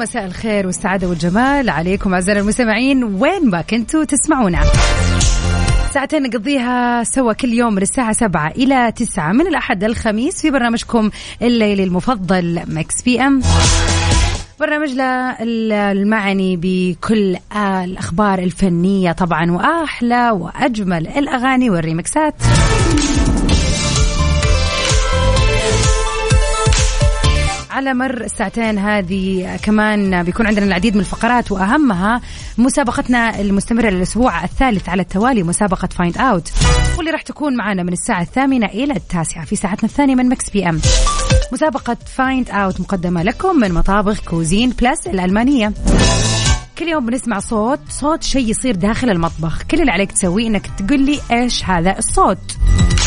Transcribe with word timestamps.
مساء 0.00 0.26
الخير 0.26 0.66
والسعادة 0.66 1.08
والجمال 1.08 1.70
عليكم 1.70 2.14
أعزائنا 2.14 2.40
المستمعين. 2.40 3.04
وين 3.04 3.50
ما 3.50 3.62
كنتوا 3.62 4.04
تسمعونا. 4.04 4.60
ساعتين 5.94 6.22
نقضيها 6.22 7.04
سوا 7.04 7.32
كل 7.32 7.48
يوم 7.48 7.74
من 7.74 7.82
الساعة 7.82 8.12
سبعة 8.12 8.50
إلى 8.50 8.92
تسعة 8.92 9.32
من 9.32 9.46
الأحد 9.46 9.84
للخميس 9.84 10.42
في 10.42 10.50
برنامجكم 10.50 11.10
الليلي 11.42 11.84
المفضل 11.84 12.62
Mix 12.66 13.02
PM. 13.02 13.40
برنامجنا 14.60 15.36
المعني 15.42 16.56
بكل 16.56 17.36
الأخبار 17.84 18.38
الفنية 18.38 19.12
طبعا 19.12 19.52
وأحلى 19.52 20.30
وأجمل 20.30 21.08
الأغاني 21.08 21.70
والريمكسات. 21.70 22.34
على 27.70 27.94
مر 27.94 28.20
الساعتين 28.20 28.78
هذه 28.78 29.56
كمان 29.62 30.22
بيكون 30.22 30.46
عندنا 30.46 30.66
العديد 30.66 30.94
من 30.94 31.00
الفقرات 31.00 31.52
وأهمها 31.52 32.20
مسابقتنا 32.58 33.40
المستمرة 33.40 33.90
للأسبوع 33.90 34.44
الثالث 34.44 34.88
على 34.88 35.02
التوالي 35.02 35.42
مسابقة 35.42 35.88
Find 35.88 36.18
Out 36.18 36.52
واللي 36.96 37.10
راح 37.10 37.22
تكون 37.22 37.56
معنا 37.56 37.82
من 37.82 37.92
الساعة 37.92 38.22
الثامنة 38.22 38.66
إلى 38.66 38.92
التاسعة 38.96 39.44
في 39.44 39.56
ساعتنا 39.56 39.84
الثانية 39.84 40.14
من 40.14 40.28
Mix 40.28 40.50
PM 40.50 40.80
مسابقة 41.52 41.96
Find 42.16 42.50
Out 42.50 42.80
مقدمة 42.80 43.22
لكم 43.22 43.60
من 43.60 43.72
مطابخ 43.72 44.20
Cuisine 44.20 44.70
Plus 44.70 45.06
الألمانية. 45.06 45.72
كل 46.78 46.88
يوم 46.88 47.06
بنسمع 47.06 47.38
صوت 47.38 47.80
صوت 47.88 48.22
شيء 48.22 48.48
يصير 48.48 48.74
داخل 48.74 49.10
المطبخ. 49.10 49.62
كل 49.62 49.80
اللي 49.80 49.92
عليك 49.92 50.12
تسويه 50.12 50.46
إنك 50.46 50.66
تقول 50.66 51.00
لي 51.00 51.20
إيش 51.30 51.64
هذا 51.64 51.98
الصوت؟ 51.98 52.56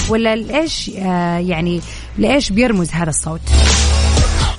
ولا 0.10 0.34
إيش 0.34 0.92
آه 0.98 1.38
يعني 1.38 1.82
لإيش 2.18 2.52
بيرمز 2.52 2.90
هذا 2.92 3.10
الصوت؟ 3.10 3.42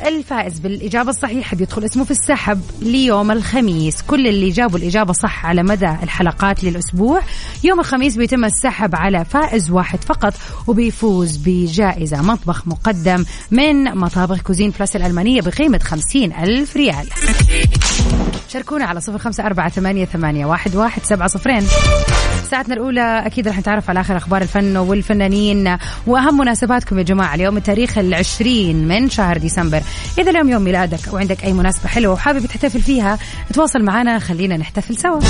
الفائز 0.07 0.59
بالإجابة 0.59 1.11
الصحيحة 1.11 1.57
بيدخل 1.57 1.85
اسمه 1.85 2.05
في 2.05 2.11
السحب 2.11 2.61
ليوم 2.83 3.31
الخميس. 3.31 4.03
كل 4.03 4.27
اللي 4.27 4.51
جابوا 4.51 4.79
الإجابة 4.79 5.13
صح 5.13 5.47
على 5.47 5.63
مدى 5.63 5.91
الحلقات 6.03 6.65
للأسبوع. 6.65 7.21
يوم 7.65 7.81
الخميس 7.81 8.17
بيتم 8.17 8.45
السحب 8.45 8.95
على 8.95 9.25
فائز 9.25 9.71
واحد 9.71 10.05
فقط 10.05 10.35
وبيفوز 10.67 11.37
بجائزة 11.37 12.23
مطبخ 12.23 12.69
مقدم 12.69 13.25
من 13.51 13.85
مطابخ 13.85 14.43
Cuisine 14.43 14.73
Plus 14.81 14.97
الألمانية 14.97 15.41
بقيمة 15.41 15.79
خمسين 15.79 16.33
ألف 16.33 16.77
ريال. 16.77 17.07
شاركونا 18.49 18.85
على 18.85 19.01
صفر 19.01 19.19
خمسة 19.19 19.47
أربعة 19.47 19.69
ثمانية, 19.69 20.05
ثمانية 20.05 20.47
واحد, 20.47 20.77
واحد 20.77 21.05
سبعة 21.05 21.29
صفرين. 21.29 21.67
ساعتنا 22.51 22.75
الأولى 22.75 23.23
أكيد 23.27 23.49
رح 23.49 23.59
نتعرف 23.59 23.91
على 23.91 24.01
آخر 24.01 24.17
أخبار 24.17 24.43
الفن 24.43 24.77
والفنانين. 24.77 25.77
وأهم 26.07 26.39
مناسباتكم 26.39 26.99
يا 26.99 27.03
جماعة 27.03 27.35
اليوم 27.35 27.57
التاريخ 27.57 27.99
العشرين 27.99 28.89
من 28.89 29.11
شهر 29.11 29.39
ديسمبر. 29.39 29.83
إذا 30.19 30.31
اليوم 30.31 30.49
يوم 30.49 30.63
ميلادك 30.63 31.09
أو 31.09 31.17
عندك 31.17 31.45
أي 31.45 31.53
مناسبة 31.53 31.89
حلوة 31.89 32.13
وحابب 32.13 32.47
تحتفل 32.47 32.81
فيها 32.81 33.19
تواصل 33.55 33.83
معنا 33.83 34.19
خلينا 34.19 34.57
نحتفل 34.57 34.97
سوا. 34.97 35.21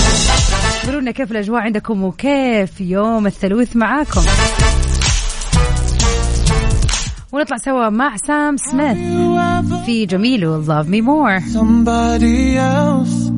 قولوا 0.86 1.00
لنا 1.00 1.10
كيف 1.10 1.30
الأجواء 1.30 1.60
عندكم 1.60 2.04
وكيف 2.04 2.80
يوم 2.80 3.26
الثلوث 3.26 3.76
معاكم. 3.76 4.22
ونطلع 7.33 7.57
سوا 7.57 7.89
مع 7.89 8.17
سام 8.17 8.57
سميث 8.57 8.97
في 9.85 10.05
جميل 10.05 10.65
Love 10.65 10.87
Me 10.87 11.01
More 11.01 11.39
somebody 11.53 12.57
else. 12.57 13.29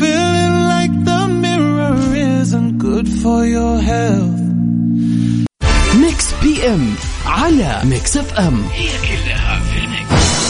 Feeling 0.00 0.56
like 0.74 0.94
the 1.10 1.22
mirror 1.44 1.96
isn't 2.40 2.72
good 2.86 3.08
for 3.22 3.40
your 3.56 3.76
health. 3.92 4.40
ميكس 6.00 6.26
بي 6.42 6.66
ام 6.66 6.94
على 7.26 7.80
ميكس 7.84 8.16
اف 8.16 8.38
ام 8.38 8.62
هي 8.72 8.88
كلها 8.88 9.60
في 9.60 9.78
الميكس. 9.84 10.40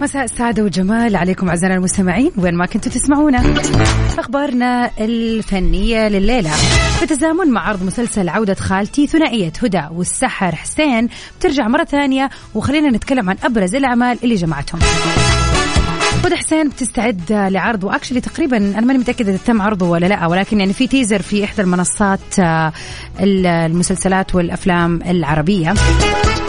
مساء 0.00 0.24
السعادة 0.24 0.62
والجمال 0.62 1.16
عليكم 1.16 1.48
أعزائنا 1.48 1.76
المستمعين 1.76 2.32
وين 2.36 2.54
ما 2.54 2.66
كنتوا 2.66 2.92
تسمعونا. 2.92 3.42
أخبارنا 4.18 4.90
الفنية 5.00 6.08
لليلة. 6.08 6.50
بتزامن 7.02 7.50
مع 7.50 7.68
عرض 7.68 7.82
مسلسل 7.82 8.28
عودة 8.28 8.54
خالتي 8.54 9.06
ثنائية 9.06 9.52
هدى 9.62 9.82
وسحر 9.92 10.54
حسين 10.54 11.08
بترجع 11.38 11.68
مرة 11.68 11.84
ثانية. 11.84 12.30
وخلينا 12.54 12.90
نتكلم 12.90 13.30
عن 13.30 13.36
أبرز 13.44 13.74
الأعمال 13.74 14.18
اللي 14.24 14.34
جمعتهم. 14.34 14.80
هدى 16.24 16.36
حسين 16.36 16.68
بتستعد 16.68 17.32
لعرض 17.32 17.84
واكشلي 17.84 18.20
تقريبا 18.20 18.56
أنا 18.56 18.80
ماني 18.80 18.98
متأكدة 18.98 19.30
إذا 19.30 19.38
تم 19.46 19.62
عرضه 19.62 19.88
ولا 19.88 20.06
لا 20.06 20.26
ولكن 20.26 20.60
يعني 20.60 20.72
في 20.72 20.86
تيزر 20.86 21.22
في 21.22 21.44
إحدى 21.44 21.62
المنصات 21.62 22.38
آه، 22.38 22.72
المسلسلات 23.20 24.34
والأفلام 24.34 25.02
العربية. 25.02 25.74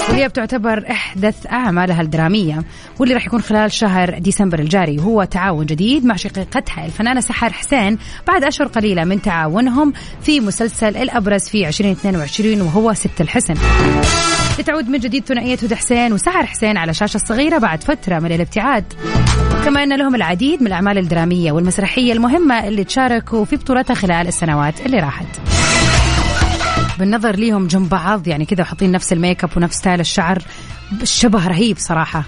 وهي 0.10 0.28
بتعتبر 0.28 0.86
إحدث 0.92 1.48
أعمالها 1.48 2.02
الدرامية 2.02 2.64
واللي 3.00 3.14
راح 3.14 3.26
يكون 3.26 3.42
خلال 3.42 3.72
شهر 3.72 4.20
ديسمبر 4.20 4.60
الجاري. 4.60 4.98
وهو 4.98 5.24
تعاون 5.24 5.66
جديد 5.66 6.06
مع 6.06 6.16
شقيقتها 6.16 6.86
الفنانة 6.86 7.20
سحر 7.20 7.54
حسين 7.54 7.98
بعد 8.28 8.44
أشهر 8.44 8.68
قليلة 8.68 9.04
من 9.04 9.22
تعاونهم 9.22 9.94
في 10.22 10.40
مسلسل 10.40 10.98
الأبرز 10.98 11.44
في 11.44 11.68
2022 11.68 12.62
وهو 12.62 12.94
ست 12.94 13.22
الحسن. 13.22 13.54
لتعود 14.60 14.90
من 14.90 15.00
جديد 15.00 15.26
ثنائية 15.26 15.58
هدى 15.64 15.76
حسين 15.76 16.14
وسحر 16.14 16.46
حسين 16.46 16.78
على 16.78 16.92
الشاشة 16.92 17.16
الصغيرة 17.16 17.58
بعد 17.58 17.84
فترة 17.84 18.20
من 18.20 18.32
الابتعاد. 18.32 18.94
كما 19.66 19.84
أن 19.84 19.98
لهم 19.98 20.16
العديد 20.16 20.62
من 20.62 20.68
الأعمال 20.68 20.98
الدرامية 20.98 21.52
والمسرحية 21.52 22.14
المهمة 22.14 22.68
اللي 22.68 22.84
تشاركوا 22.84 23.46
في 23.46 23.56
بطولتها 23.56 23.94
خلال 23.94 24.28
السنوات 24.28 24.86
اللي 24.86 25.00
راحت. 25.00 25.26
بالنظر 27.00 27.36
ليهم 27.36 27.68
جنب 27.68 27.90
بعض 27.90 28.28
يعني 28.28 28.46
كذا 28.46 28.62
وحاطين 28.62 28.92
نفس 28.92 29.14
الميك 29.14 29.44
اب 29.44 29.50
ونفس 29.58 29.76
style 29.76 30.00
الشعر. 30.00 30.44
الشبه 31.02 31.48
رهيب 31.48 31.78
صراحة. 31.78 32.24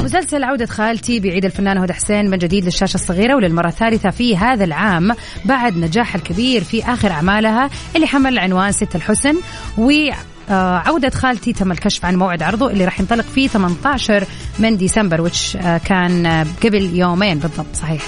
مسلسل 0.00 0.44
عودة 0.44 0.66
خالتي 0.66 1.20
بيعيد 1.20 1.44
الفنانة 1.44 1.82
هدى 1.82 1.92
حسين 1.92 2.30
من 2.30 2.38
جديد 2.38 2.64
للشاشة 2.64 2.94
الصغيرة 2.94 3.34
وللمرة 3.34 3.68
الثالثة 3.68 4.10
في 4.10 4.36
هذا 4.36 4.64
العام 4.64 5.14
بعد 5.44 5.76
نجاحها 5.76 6.16
الكبير 6.16 6.64
في 6.64 6.84
آخر 6.84 7.10
أعمالها 7.10 7.70
اللي 7.96 8.06
حمل 8.06 8.38
عنوان 8.38 8.72
ست 8.72 8.96
الحسن. 8.96 9.36
و 9.78 9.90
آه، 10.50 11.10
خالتي 11.14 11.52
تم 11.52 11.72
الكشف 11.72 12.04
عن 12.04 12.16
موعد 12.16 12.42
عرضه 12.42 12.70
اللي 12.70 12.84
راح 12.84 13.00
ينطلق 13.00 13.24
فيه 13.24 13.48
18 13.48 14.24
من 14.58 14.76
ديسمبر 14.76 15.20
وش 15.20 15.56
آه، 15.56 15.78
كان 15.78 16.26
آه، 16.26 16.46
قبل 16.64 16.96
يومين 16.96 17.38
بالضبط 17.38 17.74
صحيح. 17.74 18.02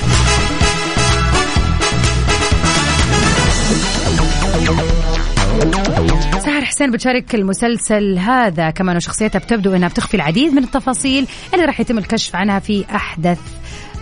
سهر 6.45 6.65
حسين 6.65 6.91
بتشارك 6.91 7.35
المسلسل 7.35 8.19
هذا 8.19 8.71
كمان 8.71 8.97
وشخصيتها 8.97 9.39
بتبدو 9.39 9.75
إنها 9.77 9.89
بتخفي 9.89 10.15
العديد 10.15 10.53
من 10.53 10.65
التفاصيل 10.65 11.27
اللي 11.55 11.65
راح 11.65 11.81
يتم 11.81 11.99
الكشف 11.99 12.37
عنها 12.37 12.59
في 12.59 12.85
أحدث 12.95 13.39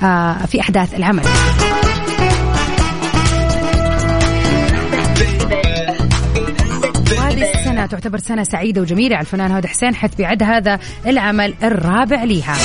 آه 0.03 0.47
في 0.47 0.61
أحداث 0.61 0.95
العمل. 0.95 1.23
وهذه 7.19 7.55
السنة 7.55 7.87
تعتبر 7.87 8.19
سنة 8.19 8.43
سعيدة 8.43 8.81
وجميلة 8.81 9.17
على 9.17 9.23
الفنان 9.25 9.51
هدى 9.53 9.69
حسين 9.69 9.95
حيث 9.95 10.15
بيعد 10.15 10.43
هذا 10.43 10.79
العمل 11.07 11.55
الرابع 11.63 12.25
ليها 12.25 12.57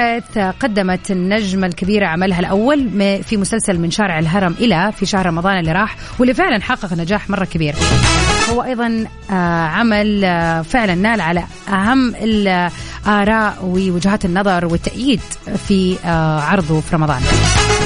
حيث 0.00 0.38
قدمت 0.38 1.10
النجمة 1.10 1.66
الكبيرة 1.66 2.06
عملها 2.06 2.40
الأول 2.40 2.90
في 3.22 3.36
مسلسل 3.36 3.78
من 3.78 3.90
شارع 3.90 4.18
الهرم 4.18 4.54
إلى 4.60 4.92
في 4.96 5.06
شهر 5.06 5.26
رمضان 5.26 5.58
اللي 5.58 5.72
راح 5.72 5.96
واللي 6.18 6.34
فعلا 6.34 6.62
حقق 6.62 6.92
نجاح 6.92 7.30
مرة 7.30 7.44
كبير. 7.44 7.74
هو 8.50 8.62
أيضا 8.62 9.04
آه، 9.30 9.66
عمل 9.66 10.24
آه، 10.24 10.62
فعلا 10.62 10.94
نال 10.94 11.20
على 11.20 11.44
أهم 11.68 12.14
الآراء 12.14 13.58
ووجهات 13.62 14.24
النظر 14.24 14.66
والتأييد 14.66 15.20
في 15.68 15.96
آه، 16.04 16.40
عرضه 16.40 16.80
في 16.80 16.96
رمضان. 16.96 17.20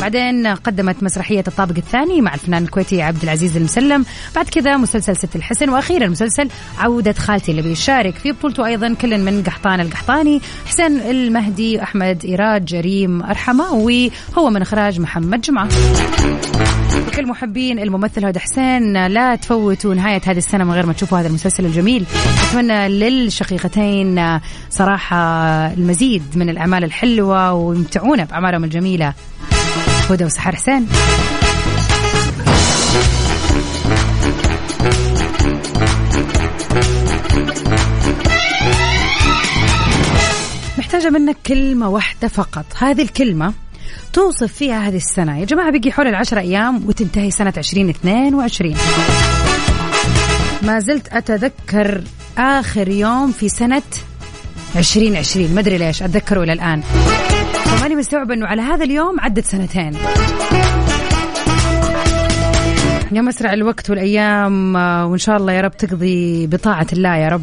بعدين 0.04 0.46
قدمت 0.46 1.02
مسرحية 1.02 1.44
الطابق 1.48 1.76
الثاني 1.76 2.20
مع 2.20 2.34
الفنان 2.34 2.62
الكويتي 2.62 3.02
عبد 3.02 3.22
العزيز 3.22 3.56
المسلم. 3.56 4.04
بعد 4.34 4.48
كذا 4.48 4.76
مسلسل 4.76 5.16
ست 5.16 5.36
الحسن 5.36 5.68
وأخيرا 5.68 6.06
مسلسل 6.06 6.48
عودة 6.78 7.12
خالتي 7.12 7.50
اللي 7.50 7.62
بيشارك 7.62 8.14
في 8.14 8.32
بطولته 8.32 8.66
أيضا 8.66 8.94
كل 8.94 9.18
من 9.18 9.42
قحطان 9.42 9.80
القحطاني. 9.80 10.40
حسين 10.66 11.00
المهدي 11.00 11.82
أحمد 11.82 12.24
إيراد 12.24 12.64
جريم 12.64 13.22
أرحمة 13.22 13.72
وهو 13.72 14.50
من 14.50 14.62
إخراج 14.62 15.00
محمد 15.00 15.40
جمعة. 15.40 15.68
لكل 17.06 17.26
محبين 17.26 17.78
الممثل 17.78 18.24
هدى 18.24 18.38
حسين 18.38 19.06
لا 19.06 19.36
تفوتوا 19.36 19.94
نهاية 19.94 20.20
هذه 20.26 20.38
السنة 20.38 20.64
من 20.64 20.72
غير 20.72 20.86
ما 20.86 20.92
تشوفوا 20.92 21.18
هذا 21.18 21.28
المسلسل 21.28 21.66
الجميل. 21.66 22.06
أتمنى 22.48 22.88
للشقيقتين 22.88 24.40
صراحة 24.70 25.16
المزيد 25.72 26.22
من 26.34 26.48
الأعمال 26.48 26.84
الحلوة 26.84 27.52
ويمتعونا 27.52 28.24
بأعمالهم 28.24 28.64
الجميلة. 28.64 29.14
هدى 30.10 30.24
وسحر 30.24 30.56
حسين. 30.56 30.86
محتاجة 40.78 41.10
منك 41.10 41.36
كلمة 41.46 41.88
واحدة 41.88 42.28
فقط. 42.28 42.64
هذه 42.78 43.02
الكلمة 43.02 43.52
توصف 44.12 44.52
فيها 44.52 44.88
هذه 44.88 44.96
السنة. 44.96 45.38
يا 45.38 45.44
جماعة 45.44 45.70
بقي 45.70 45.92
حول 45.92 46.06
العشرة 46.06 46.40
أيام 46.40 46.88
وتنتهي 46.88 47.30
سنة 47.30 47.52
2022 47.56 48.76
ما 50.62 50.78
زلت 50.80 51.08
أتذكر 51.08 52.02
آخر 52.38 52.88
يوم 52.88 53.32
في 53.32 53.48
سنة 53.48 53.82
2020 54.76 55.54
ما 55.54 55.60
أدري 55.60 55.78
ليش 55.78 56.02
أتذكره 56.02 56.42
إلى 56.42 56.52
الآن. 56.52 56.82
فماني 57.76 57.94
مستوعبة 57.96 58.34
أنه 58.34 58.46
على 58.46 58.62
هذا 58.62 58.84
اليوم 58.84 59.20
عدت 59.20 59.44
سنتين. 59.44 59.92
يا 63.12 63.20
مسرع 63.20 63.52
الوقت 63.52 63.90
والأيام 63.90 64.76
آه، 64.76 65.06
وإن 65.06 65.18
شاء 65.18 65.36
الله 65.36 65.52
يا 65.52 65.60
رب 65.60 65.76
تقضي 65.76 66.46
بطاعة 66.46 66.86
الله 66.92 67.16
يا 67.16 67.28
رب. 67.28 67.42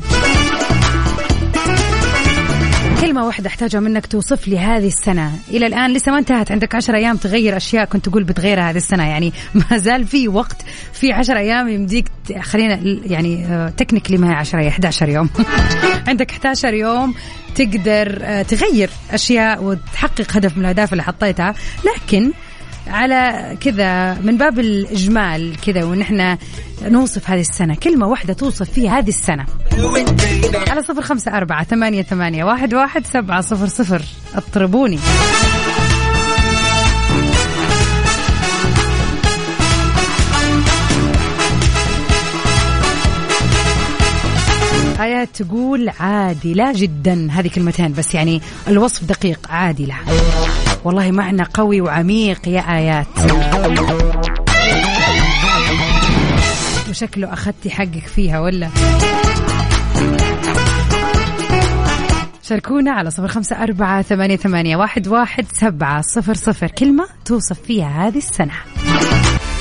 كلمة 3.02 3.26
واحدة 3.26 3.48
أحتاجها 3.48 3.80
منك 3.80 4.06
توصف 4.06 4.48
لي 4.48 4.60
هذه 4.60 4.88
السنة. 4.88 5.32
إلى 5.50 5.68
الآن 5.68 5.94
لسه 5.94 6.12
ما 6.12 6.20
انتهت. 6.20 6.52
عندك 6.52 6.76
عشر 6.76 6.96
أيام 6.96 7.18
تغير 7.18 7.58
أشياء 7.58 7.86
كنت 7.86 8.10
تقول 8.10 8.24
بتغيرها 8.24 8.70
هذه 8.70 8.78
السنة. 8.78 9.08
يعني 9.08 9.34
ما 9.72 9.78
زال 9.78 10.08
في 10.08 10.28
وقت 10.28 10.66
في 10.94 11.12
عشر 11.12 11.38
أيام 11.38 11.70
يمديك 11.70 12.06
خلينا 12.42 12.80
يعني 13.06 13.48
تكنيكلي 13.78 14.18
ما 14.18 14.30
هي 14.30 14.34
10 14.34 14.62
هي 14.62 14.68
11 14.68 15.10
يوم. 15.10 15.30
عندك 16.08 16.32
11 16.32 16.74
يوم 16.74 17.14
تقدر 17.56 18.20
آه، 18.22 18.42
تغير 18.42 18.90
أشياء 19.12 19.64
وتحقق 19.64 20.38
هدف 20.38 20.58
من 20.58 20.62
الأهداف 20.62 20.92
اللي 20.92 21.04
حطيتها. 21.04 21.56
لكن 21.86 22.32
على 22.88 23.58
كذا 23.62 24.14
من 24.14 24.38
باب 24.38 24.60
الإجمال 24.60 25.58
كذا 25.62 25.84
ونحن 25.84 26.38
نوصف 26.82 27.30
هذه 27.30 27.42
السنة. 27.42 27.76
كلمة 27.76 28.08
واحدة 28.08 28.34
توصف 28.34 28.70
فيها 28.70 29.00
هذه 29.00 29.10
السنة. 29.10 29.46
على 30.70 30.82
صفر 30.82 31.02
خمسة 31.02 31.38
أربعة 31.38 31.64
ثمانية, 31.64 32.02
ثمانية 32.02 32.44
واحد, 32.44 32.74
واحد 32.74 33.08
سبعة 33.08 33.42
صفر 33.42 33.68
صفر. 33.68 34.02
اطربوني 34.36 35.00
آيات 45.00 45.42
تقول 45.42 45.90
عادلة 46.00 46.74
جدا. 46.76 47.28
هذه 47.32 47.48
كلمتين 47.48 47.94
بس 47.94 48.16
يعني 48.16 48.42
الوصف 48.68 49.04
دقيق. 49.04 49.40
عادلة. 49.50 49.96
والله 50.86 51.12
معنى 51.12 51.44
قوي 51.54 51.82
وعميق 51.82 52.48
يا 52.48 52.78
آيات. 52.78 53.08
وشكله 56.90 57.34
أخذتي 57.34 57.70
حقك 57.70 58.08
فيها 58.08 58.40
ولا؟ 58.40 58.70
شاركونا 62.44 62.92
على 62.92 63.12
صفر 63.12 63.28
خمسة 63.28 63.64
أربعة 63.64 64.02
ثمانية, 64.02 64.36
ثمانية 64.36 64.76
واحد, 64.76 65.08
واحد 65.08 65.46
سبعة 65.54 66.02
صفر 66.02 66.34
صفر. 66.34 66.68
كلمة 66.68 67.06
توصف 67.26 67.60
فيها 67.62 68.08
هذه 68.08 68.18
السنة. 68.18 68.54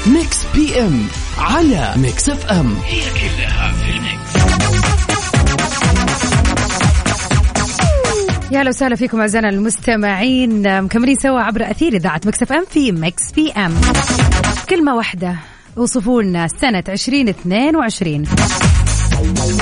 Mix 0.06 0.47
PM 0.55 1.06
على 1.38 1.94
Mix 1.97 2.29
FM 2.29 2.75
هي 2.87 3.00
كلها 3.00 3.60
يا 8.50 8.58
أهلا 8.58 8.69
وسهلا 8.69 8.97
فيكم 8.97 9.20
أعزائنا 9.20 9.49
المستمعين. 9.49 10.82
مكملين 10.82 11.17
سوا 11.17 11.41
عبر 11.41 11.70
أثير 11.70 11.93
إذاعة 11.93 12.20
Mix 12.26 12.43
FM 12.43 12.64
في 12.70 12.93
Mix 12.93 13.32
PM. 13.32 13.75
كلمة 14.70 14.94
واحدة 14.94 15.37
وصفوا 15.76 16.23
لنا 16.23 16.49
سنه 16.49 16.85
2022 16.88 18.25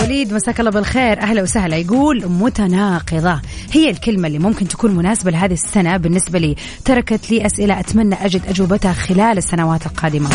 وليد 0.02 0.32
مساك 0.32 0.60
الله 0.60 0.70
بالخير. 0.70 1.20
أهلا 1.20 1.42
وسهلا. 1.42 1.76
يقول 1.76 2.28
متناقضة. 2.28 3.40
هي 3.72 3.90
الكلمة 3.90 4.26
اللي 4.28 4.38
ممكن 4.38 4.68
تكون 4.68 4.96
مناسبة 4.96 5.30
لهذه 5.30 5.52
السنة 5.52 5.96
بالنسبة 5.96 6.38
لي. 6.38 6.56
تركت 6.84 7.30
لي 7.30 7.46
أسئلة 7.46 7.80
أتمنى 7.80 8.14
أجد 8.14 8.42
أجوبتها 8.48 8.92
خلال 8.92 9.38
السنوات 9.38 9.86
القادمة. 9.86 10.30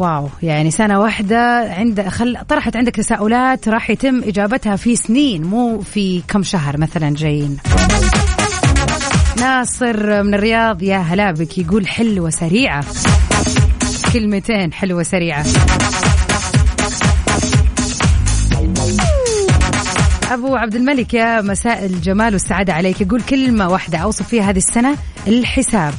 واو. 0.00 0.28
يعني 0.42 0.70
سنة 0.70 1.00
واحدة 1.00 1.74
عند 1.74 2.08
خل... 2.08 2.38
طرحت 2.48 2.76
عندك 2.76 2.96
تساؤلات 2.96 3.68
راح 3.68 3.90
يتم 3.90 4.22
إجابتها 4.22 4.76
في 4.76 4.96
سنين 4.96 5.42
مو 5.42 5.80
في 5.80 6.22
كم 6.28 6.42
شهر 6.42 6.78
مثلا 6.78 7.14
جايين. 7.14 7.56
ناصر 9.40 10.22
من 10.22 10.34
الرياض 10.34 10.82
يا 10.82 10.98
هلا 10.98 11.30
بك. 11.30 11.58
يقول 11.58 11.88
حلوة 11.88 12.30
سريعة. 12.30 12.84
كلمتين 14.12 14.72
حلوة 14.72 15.02
سريعة. 15.02 15.44
أبو 20.30 20.56
عبد 20.56 20.74
الملك 20.74 21.14
يا 21.14 21.40
مساء 21.40 21.86
الجمال 21.86 22.32
والسعادة 22.32 22.72
عليك. 22.72 23.00
يقول 23.00 23.22
كلمة 23.22 23.68
واحدة 23.68 23.98
أوصف 23.98 24.28
فيها 24.28 24.50
هذه 24.50 24.58
السنة 24.58 24.96
الحساب. 25.26 25.94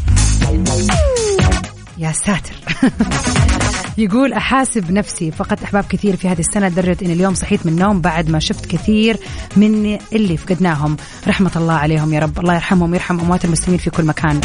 يا 1.98 2.12
ساتر. 2.12 2.54
يقول 4.00 4.34
أحاسب 4.34 4.92
نفسي 4.92 5.32
فقدت 5.32 5.64
أحباب 5.64 5.84
كثير 5.90 6.16
في 6.16 6.30
هذه 6.30 6.40
السنة 6.40 6.68
لدرجة 6.68 6.98
ان 7.06 7.12
اليوم 7.12 7.34
صحيت 7.34 7.66
من 7.66 7.72
النوم 7.72 8.02
بعد 8.02 8.30
ما 8.30 8.40
شفت 8.40 8.66
كثير 8.66 9.18
من 9.58 9.98
اللي 10.14 10.38
فقدناهم. 10.38 10.98
رحمة 11.28 11.52
الله 11.56 11.74
عليهم 11.74 12.14
يا 12.14 12.20
رب. 12.20 12.40
الله 12.40 12.54
يرحمهم 12.54 12.92
ويرحم 12.92 13.20
أموات 13.20 13.46
المسلمين 13.46 13.80
في 13.80 13.90
كل 13.90 14.04
مكان. 14.04 14.42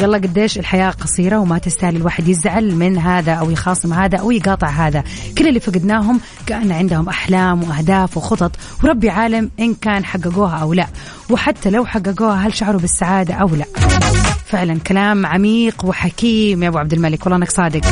يلا 0.00 0.18
قديش 0.18 0.58
الحياة 0.58 0.90
قصيرة 0.90 1.38
وما 1.38 1.58
تستاهل 1.58 1.96
الواحد 1.96 2.28
يزعل 2.28 2.74
من 2.74 2.98
هذا 2.98 3.32
أو 3.32 3.50
يخاصم 3.50 3.92
هذا 3.92 4.18
أو 4.18 4.30
يقاطع 4.30 4.68
هذا. 4.68 5.04
كل 5.38 5.48
اللي 5.48 5.60
فقدناهم 5.60 6.20
كأن 6.46 6.72
عندهم 6.72 7.08
أحلام 7.08 7.64
وأهداف 7.64 8.16
وخطط 8.16 8.52
وربي 8.84 9.10
عالم 9.10 9.50
إن 9.60 9.74
كان 9.74 10.04
حققوها 10.04 10.56
أو 10.56 10.72
لا. 10.72 10.86
وحتى 11.30 11.70
لو 11.70 11.86
حققوها 11.86 12.46
هل 12.46 12.54
شعروا 12.54 12.80
بالسعادة 12.80 13.34
أو 13.34 13.48
لا؟ 13.48 13.64
فعلا 14.46 14.78
كلام 14.78 15.26
عميق 15.26 15.84
وحكيم 15.84 16.62
يا 16.62 16.68
أبو 16.68 16.78
عبد 16.78 16.92
الملك. 16.92 17.26
والله 17.26 17.36
أنك 17.36 17.50
صادق. 17.50 17.82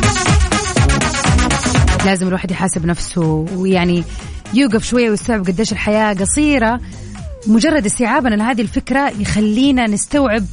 لازم 2.06 2.28
الواحد 2.28 2.50
يحاسب 2.50 2.86
نفسه 2.86 3.46
ويعني 3.56 4.04
يوقف 4.54 4.84
شوية 4.84 5.10
ويستوعب 5.10 5.46
قديش 5.46 5.72
الحياة 5.72 6.14
قصيرة. 6.14 6.80
مجرد 7.46 7.86
استيعابنا 7.86 8.34
لهذه 8.34 8.60
الفكرة 8.60 9.12
يخلينا 9.18 9.86
نستوعب 9.86 10.44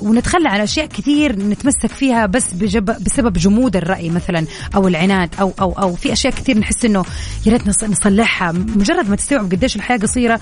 ونتخلى 0.00 0.48
عن 0.48 0.60
أشياء 0.60 0.86
كثير 0.86 1.36
نتمسك 1.36 1.86
فيها 1.86 2.26
بس 2.26 2.44
بجب 2.54 2.84
بسبب 3.04 3.32
جمود 3.32 3.76
الرأي 3.76 4.10
مثلا 4.10 4.46
أو 4.74 4.88
العناد 4.88 5.30
أو 5.40 5.52
أو 5.60 5.72
أو 5.72 5.94
في 5.94 6.12
أشياء 6.12 6.32
كثير 6.32 6.58
نحس 6.58 6.84
إنه 6.84 7.04
يا 7.46 7.52
ريت 7.52 7.66
نص- 7.68 7.84
نصلحها. 7.84 8.52
مجرد 8.52 9.08
ما 9.10 9.16
تستوعب 9.16 9.52
قديش 9.52 9.76
الحياة 9.76 9.98
قصيرة 9.98 10.40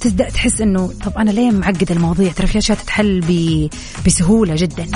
تبدأ 0.00 0.28
تحس 0.30 0.60
إنه 0.60 0.92
طب 1.04 1.12
أنا 1.18 1.30
ليه 1.30 1.50
معقد 1.50 1.90
المواضيع؟ 1.90 2.32
ترى 2.32 2.46
في 2.46 2.58
أشياء 2.58 2.78
تتحل. 2.78 3.68
بسهولة 4.06 4.54
جدا. 4.56 4.86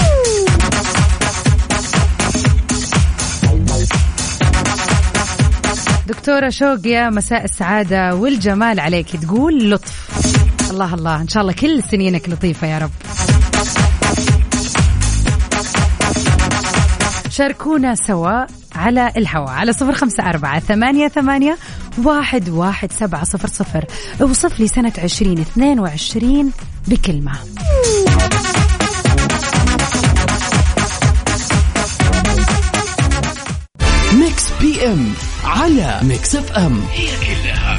دكتورة 6.11 6.49
شوق 6.49 6.87
يا 6.87 7.11
مساء 7.11 7.45
السعادة 7.45 8.15
والجمال 8.15 8.81
عليك. 8.81 9.17
تقول 9.17 9.71
لطف. 9.71 10.11
الله 10.71 10.95
الله 10.95 11.21
إن 11.21 11.29
شاء 11.29 11.43
الله 11.43 11.53
كل 11.53 11.83
سنينك 11.91 12.29
لطيفة 12.29 12.67
يا 12.67 12.79
رب. 12.79 12.91
شاركونا 17.31 17.95
سوا 17.95 18.47
على 18.75 19.13
الهواء 19.17 19.51
على 19.51 19.73
صفر 19.73 19.93
خمسة 19.93 20.23
أربعة 20.23 20.61
ثمانية 20.61 21.09
ثمانية 21.09 21.59
واحد 22.05 22.49
واحد 22.49 22.93
سبعة 22.93 23.25
صفر 23.25 23.49
صفر. 23.49 23.85
اوصف 24.23 24.61
لي 24.61 24.69
سنة 24.69 24.93
عشرين 24.99 25.39
اثنين 25.39 25.81
وعشرين 25.81 26.53
بكلمة. 26.89 27.33
Mix 34.13 34.45
PM. 34.61 35.15
على 35.45 36.01
Mix 36.03 36.37
FM. 36.37 36.83
هي 36.93 37.07
كلها 37.07 37.79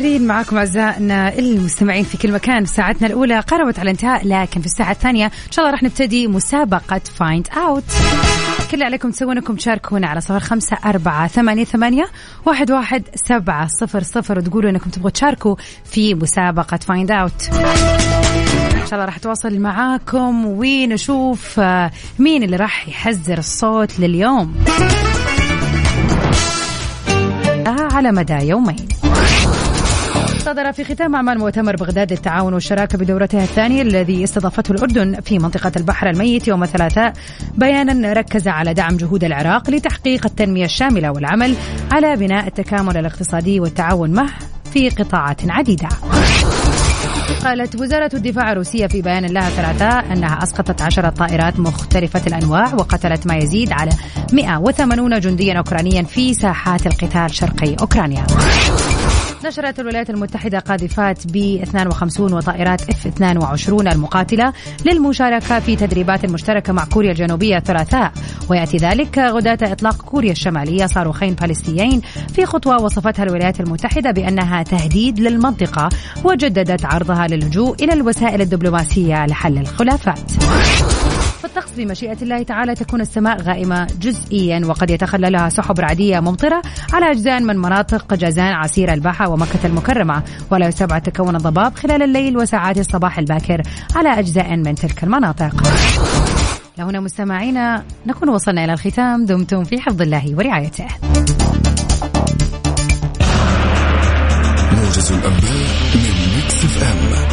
مستمرين 0.00 0.26
معكم 0.26 0.56
أعزائنا 0.56 1.38
المستمعين 1.38 2.04
في 2.04 2.16
كل 2.18 2.32
مكان. 2.32 2.66
ساعتنا 2.66 3.06
الأولى 3.06 3.40
قربت 3.40 3.78
على 3.78 3.90
الانتهاء 3.90 4.26
لكن 4.26 4.60
في 4.60 4.66
الساعة 4.66 4.90
الثانية 4.90 5.26
إن 5.26 5.52
شاء 5.52 5.64
الله 5.64 5.72
راح 5.72 5.82
نبتدي 5.82 6.26
مسابقة 6.26 7.00
Find 7.18 7.48
Out 7.56 7.84
كل 8.70 8.74
اللي 8.74 8.84
عليكم 8.84 9.10
تسوون 9.10 9.36
انكم 9.36 9.56
تشاركونا 9.56 10.06
على 10.06 10.20
صفر 10.20 10.40
خمسة 10.40 10.78
أربعة 10.84 11.26
ثمانية, 11.26 11.64
ثمانية 11.64 12.04
واحد, 12.46 12.70
واحد 12.70 13.02
سبعة 13.14 13.68
صفر 13.80 14.02
صفر 14.02 14.38
وتقولوا 14.38 14.70
إنكم 14.70 14.90
تبغوا 14.90 15.10
تشاركوا 15.10 15.56
في 15.84 16.14
مسابقة 16.14 16.76
Find 16.76 17.10
Out 17.10 17.48
إن 18.74 18.86
شاء 18.86 18.92
الله 18.92 19.04
راح 19.04 19.16
أتواصل 19.16 19.58
معاكم 19.58 20.46
ونشوف 20.46 21.60
آه، 21.60 21.90
مين 22.18 22.42
اللي 22.42 22.56
راح 22.56 22.88
يحزر 22.88 23.38
الصوت 23.38 24.00
لليوم. 24.00 24.54
على 27.94 28.12
مدى 28.12 28.34
يومين. 28.34 28.88
صدر 30.40 30.72
في 30.72 30.84
ختام 30.84 31.14
أعمال 31.14 31.38
مؤتمر 31.38 31.76
بغداد 31.76 32.12
للتعاون 32.12 32.54
والشراكة 32.54 32.98
بدورتها 32.98 33.42
الثانية 33.44 33.82
الذي 33.82 34.24
استضافته 34.24 34.72
الأردن 34.72 35.20
في 35.20 35.38
منطقة 35.38 35.72
البحر 35.76 36.10
الميت 36.10 36.48
يوم 36.48 36.62
الثلاثاء. 36.62 37.12
بيانا 37.54 38.12
ركز 38.12 38.48
على 38.48 38.74
دعم 38.74 38.96
جهود 38.96 39.24
العراق 39.24 39.70
لتحقيق 39.70 40.26
التنمية 40.26 40.64
الشاملة 40.64 41.10
والعمل 41.10 41.54
على 41.92 42.16
بناء 42.16 42.46
التكامل 42.46 42.96
الاقتصادي 42.96 43.60
والتعاون 43.60 44.10
معه 44.10 44.30
في 44.72 44.88
قطاعات 44.88 45.50
عديدة. 45.50 45.88
قالت 47.44 47.80
وزارة 47.80 48.10
الدفاع 48.14 48.52
الروسية 48.52 48.86
في 48.86 49.02
بيان 49.02 49.26
لها 49.26 49.48
الثلاثاء 49.48 50.12
أنها 50.12 50.42
أسقطت 50.42 50.82
عشرة 50.82 51.08
طائرات 51.08 51.60
مختلفة 51.60 52.22
الأنواع 52.26 52.74
وقتلت 52.74 53.26
ما 53.26 53.36
يزيد 53.36 53.72
على 53.72 53.90
180 54.32 55.20
جنديا 55.20 55.58
أوكرانيا 55.58 56.02
في 56.02 56.34
ساحات 56.34 56.86
القتال 56.86 57.34
شرقي 57.34 57.76
أوكرانيا. 57.80 58.26
نشرت 59.44 59.80
الولايات 59.80 60.10
المتحدة 60.10 60.58
قاذفات 60.58 61.26
ب 61.26 61.36
52 61.62 62.32
وطائرات 62.32 62.90
اف 62.90 63.06
22 63.06 63.88
المقاتلة 63.88 64.52
للمشاركة 64.86 65.60
في 65.60 65.76
تدريبات 65.76 66.26
مشتركة 66.26 66.72
مع 66.72 66.84
كوريا 66.84 67.10
الجنوبية 67.10 67.56
الثلاثاء. 67.56 68.12
ويأتي 68.48 68.76
ذلك 68.76 69.18
غداة 69.18 69.72
إطلاق 69.72 70.02
كوريا 70.02 70.32
الشمالية 70.32 70.86
صاروخين 70.86 71.34
باليستيين 71.34 72.00
في 72.34 72.46
خطوة 72.46 72.82
وصفتها 72.82 73.22
الولايات 73.22 73.60
المتحدة 73.60 74.10
بأنها 74.10 74.62
تهديد 74.62 75.20
للمنطقة 75.20 75.88
وجددت 76.24 76.84
عرضها 76.84 77.26
للجوء 77.26 77.84
إلى 77.84 77.92
الوسائل 77.92 78.40
الدبلوماسية 78.40 79.26
لحل 79.26 79.58
الخلافات. 79.58 80.30
في 81.40 81.46
الطقس 81.46 81.70
بمشيئة 81.76 82.16
الله 82.22 82.42
تعالى 82.42 82.74
تكون 82.74 83.00
السماء 83.00 83.42
غائمة 83.42 83.86
جزئيا 84.00 84.62
وقد 84.66 84.90
يتخللها 84.90 85.48
سحب 85.48 85.80
رعدية 85.80 86.20
ممطرة 86.20 86.62
على 86.92 87.10
أجزاء 87.10 87.40
من 87.40 87.56
مناطق 87.56 88.14
جازان 88.14 88.52
عسير 88.52 88.92
الباحة 88.92 89.28
ومكة 89.28 89.66
المكرمة. 89.66 90.22
ولا 90.50 90.66
يستبعد 90.68 91.02
تكون 91.02 91.36
الضباب 91.36 91.74
خلال 91.74 92.02
الليل 92.02 92.36
وساعات 92.36 92.78
الصباح 92.78 93.18
الباكر 93.18 93.62
على 93.96 94.18
أجزاء 94.18 94.56
من 94.56 94.74
تلك 94.74 95.04
المناطق. 95.04 95.68
لهنا 96.78 97.00
مستمعينا 97.00 97.84
نكون 98.06 98.28
وصلنا 98.28 98.64
إلى 98.64 98.72
الختام. 98.72 99.26
دمتم 99.26 99.64
في 99.64 99.80
حفظ 99.80 100.02
الله 100.02 100.34
ورعايته. 100.36 100.86
موجز 104.72 105.12
الأنباء 105.12 105.68
من 105.94 106.34
Mix 106.36 106.64
FM. 106.64 107.30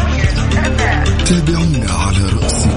تابعونا 1.26 1.92
على 1.92 2.24
رأس 2.44 2.77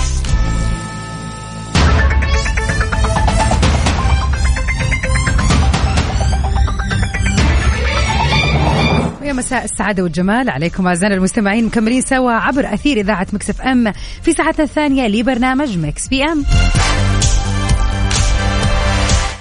مساء 9.33 9.63
السعادة 9.63 10.03
والجمال. 10.03 10.49
عليكم 10.49 10.87
أعزائنا 10.87 11.15
المستمعين 11.15 11.65
مكملين 11.65 12.01
سوا 12.01 12.31
عبر 12.31 12.73
أثير 12.73 12.97
إذاعة 12.97 13.27
ميكس 13.33 13.55
اف 13.55 13.61
ام 13.61 13.93
في 14.21 14.33
ساعتنا 14.33 14.65
الثانية 14.65 15.07
لبرنامج 15.07 15.77
ميكس 15.77 16.07
PM. 16.07 16.45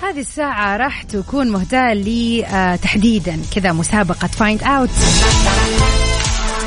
هذه 0.02 0.20
الساعة 0.20 0.76
راح 0.76 1.02
تكون 1.02 1.50
مهداة 1.50 1.92
لي 1.92 2.46
تحديدا 2.82 3.38
كذا 3.54 3.72
مسابقة 3.72 4.26
find 4.28 4.62
out 4.62 4.90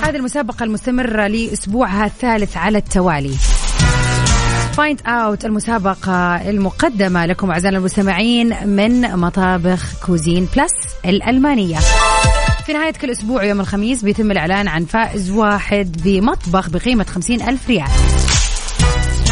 هذه 0.03 0.15
المسابقة 0.15 0.63
المستمرة 0.63 1.27
لأسبوعها 1.27 2.06
الثالث 2.06 2.58
على 2.58 2.77
التوالي. 2.77 3.36
find 4.74 5.01
out 5.07 5.45
المسابقة 5.46 6.36
المقدمة 6.50 7.25
لكم 7.25 7.51
أعزائنا 7.51 7.77
المستمعين 7.77 8.68
من 8.68 9.01
مطابخ 9.15 10.06
كوزين 10.06 10.48
بلس 10.56 10.72
الألمانية. 11.06 11.77
في 12.65 12.74
نهاية 12.74 12.93
كل 12.93 13.10
أسبوع 13.10 13.43
يوم 13.43 13.60
الخميس 13.60 14.03
بيتم 14.03 14.32
الإعلان 14.32 14.67
عن 14.67 14.86
فائز 14.86 15.32
واحد 15.32 16.01
بمطبخ 16.03 16.70
بقيمة 16.70 17.03
خمسين 17.03 17.41
ألف 17.41 17.70
ريال. 17.70 17.88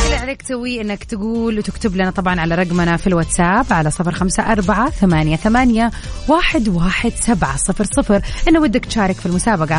اللي 0.05 0.15
عليك 0.15 0.41
تسويه 0.41 0.81
إنك 0.81 1.03
تقول 1.03 1.57
وتكتب 1.57 1.95
لنا 1.95 2.11
طبعا 2.11 2.41
على 2.41 2.55
رقمنا 2.55 2.97
في 2.97 3.07
الواتساب 3.07 3.65
على 3.71 3.91
صفر 3.91 4.11
خمسة 4.11 4.51
أربعة 4.51 4.89
ثمانية, 4.89 5.35
ثمانية 5.35 5.91
واحد, 6.27 6.67
واحد 6.67 7.11
سبعة 7.15 7.57
صفر 7.57 7.83
صفر. 7.83 8.21
إنه 8.47 8.59
ودك 8.59 8.85
تشارك 8.85 9.15
في 9.15 9.25
المسابقة. 9.25 9.77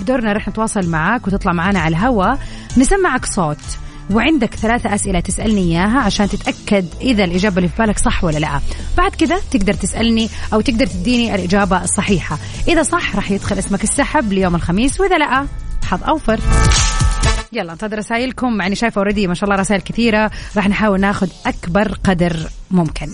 بدورنا 0.00 0.32
رح 0.32 0.48
نتواصل 0.48 0.88
معاك 0.88 1.26
وتطلع 1.26 1.52
معنا 1.52 1.80
على 1.80 1.96
الهواء 1.96 2.38
نسمعك 2.78 3.24
صوت. 3.24 3.83
وعندك 4.10 4.54
ثلاثة 4.54 4.94
أسئلة 4.94 5.20
تسألني 5.20 5.60
إياها 5.60 5.98
عشان 5.98 6.28
تتأكد 6.28 6.86
إذا 7.00 7.24
الإجابة 7.24 7.56
اللي 7.56 7.68
في 7.68 7.74
بالك 7.78 7.98
صح 7.98 8.24
ولا 8.24 8.38
لا. 8.38 8.60
بعد 8.96 9.10
كذا 9.10 9.40
تقدر 9.50 9.74
تسألني 9.74 10.28
أو 10.52 10.60
تقدر 10.60 10.86
تديني 10.86 11.34
الإجابة 11.34 11.84
الصحيحة. 11.84 12.38
إذا 12.68 12.82
صح 12.82 13.16
راح 13.16 13.30
يدخل 13.30 13.58
اسمك 13.58 13.84
السحب 13.84 14.32
ليوم 14.32 14.54
الخميس 14.54 15.00
وإذا 15.00 15.18
لا 15.18 15.46
حظ 15.84 16.04
أوفر. 16.04 16.40
يلا 17.52 17.72
انتظر 17.72 17.98
رسائلكم 17.98 18.56
معني 18.56 18.74
شايفة 18.74 18.98
اوريدي 18.98 19.26
ما 19.26 19.34
شاء 19.34 19.44
الله 19.44 19.60
رسائل 19.60 19.80
كثيرة. 19.80 20.30
راح 20.56 20.68
نحاول 20.68 21.00
ناخذ 21.00 21.28
أكبر 21.46 21.98
قدر 22.04 22.36
ممكن. 22.70 23.08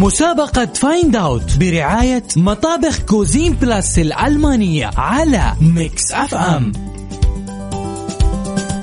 مسابقة 0.00 0.66
find 0.66 1.16
out 1.16 1.58
برعاية 1.58 2.22
مطابخ 2.36 3.02
كوزين 3.02 3.52
بلاس 3.52 3.98
الألمانية 3.98 4.90
على 4.96 5.52
ميكس 5.76 6.12
اف 6.12 6.34
ام 6.34 6.72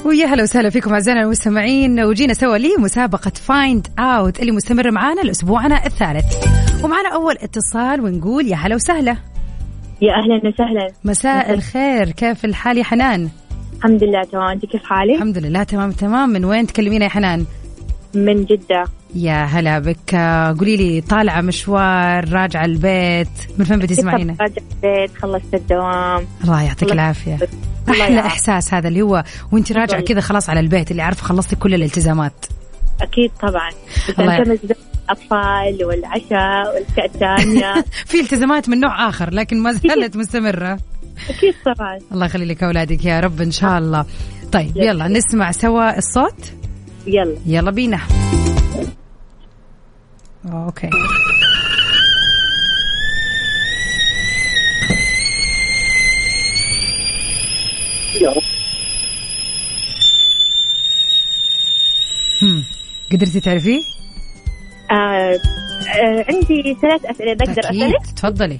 ويا 0.05 0.25
هلا 0.25 0.43
وسهلا 0.43 0.69
فيكم 0.69 0.93
أعزائنا 0.93 1.21
المستمعين. 1.21 1.99
وجينا 1.99 2.33
سوا 2.33 2.57
لي 2.57 2.69
مسابقة 2.79 3.31
find 3.35 3.87
out 3.99 4.39
اللي 4.39 4.51
مستمرة 4.51 4.91
معانا 4.91 5.21
لأسبوعنا 5.21 5.85
الثالث. 5.85 6.25
ومعنا 6.83 7.09
أول 7.13 7.35
اتصال 7.41 8.01
ونقول 8.01 8.47
يا 8.47 8.55
هلا 8.55 8.75
وسهلا. 8.75 9.17
يا 10.01 10.13
أهلا 10.13 10.35
وسهلا. 10.35 10.87
مساء. 11.03 11.53
الخير. 11.53 12.11
كيف 12.11 12.45
الحال 12.45 12.77
يا 12.77 12.83
حنان؟ 12.83 13.29
الحمد 13.77 14.03
لله 14.03 14.23
تمام. 14.23 14.49
أنت 14.49 14.65
كيف 14.65 14.83
حالك؟ 14.83 15.15
الحمد 15.15 15.37
لله 15.37 15.63
تمام 15.63 15.91
تمام. 15.91 16.29
من 16.29 16.45
وين 16.45 16.67
تكلمينا 16.67 17.05
يا 17.05 17.09
حنان؟ 17.09 17.45
من 18.13 18.45
جدة. 18.45 18.83
يا 19.15 19.45
هلا 19.45 19.79
بك. 19.79 20.15
قولي 20.59 20.77
لي 20.77 21.01
طالعة 21.01 21.41
مشوار 21.41 22.33
راجعة 22.33 22.65
البيت 22.65 23.27
من 23.57 23.65
فين 23.65 23.79
بتسمعينا؟ 23.79 24.35
راجع 24.41 24.61
البيت 24.75 25.17
خلصت 25.17 25.53
الدوام. 25.53 26.27
الله 26.43 26.63
يعطيك 26.63 26.91
العافية. 26.91 27.37
أحلى. 27.89 28.19
إحساس 28.19 28.73
هذا 28.73 28.87
اللي 28.87 29.01
هو 29.01 29.23
وأنت 29.51 29.71
راجعة 29.71 30.01
كذا 30.01 30.21
خلاص 30.21 30.49
على 30.49 30.59
البيت 30.59 30.91
اللي 30.91 31.01
عارفة 31.01 31.23
خلصتي 31.23 31.55
كل 31.55 31.73
الالتزامات. 31.73 32.45
أكيد 33.01 33.31
طبعا. 33.41 33.69
الأطفال 34.09 35.85
والعشاء 35.85 36.75
والأشياء 36.75 37.05
الثانية. 37.05 37.85
في 38.09 38.19
التزامات 38.19 38.69
من 38.69 38.79
نوع 38.79 39.09
آخر 39.09 39.33
لكن 39.33 39.59
ما 39.59 39.73
زالت 39.73 40.17
مستمرة. 40.17 40.79
أكيد 41.29 41.53
طبعا. 41.65 41.97
الله 42.11 42.25
يخلي 42.25 42.45
لك 42.45 42.63
أولادك 42.63 43.05
يا 43.05 43.19
رب 43.19 43.41
إن 43.41 43.51
شاء 43.51 43.77
الله. 43.77 44.05
طيب 44.51 44.77
يلا 44.77 45.07
نسمع 45.07 45.51
سوا 45.51 45.97
الصوت. 45.97 46.53
يلا. 47.07 47.35
يلا 47.45 47.71
بينا. 47.71 47.99
أوكي 50.53 50.89
هم. 62.41 62.63
قدرتي 63.11 63.39
تعرفيه؟ 63.39 63.81
آه 64.91 64.93
آه 64.93 66.25
عندي 66.29 66.77
ثلاث 66.81 67.05
أسئلة 67.05 67.33
بقدر 67.33 67.59
أسألك. 67.59 68.05
تفضلي. 68.15 68.59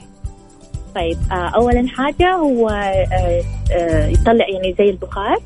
طيب 0.96 1.18
آه 1.32 1.50
اولا 1.56 1.88
حاجة 1.88 2.32
هو 2.36 2.70
آه 2.70 3.44
آه 3.72 4.08
يطلع 4.08 4.46
يعني 4.54 4.76
زي 4.78 4.90
البخار. 4.90 5.38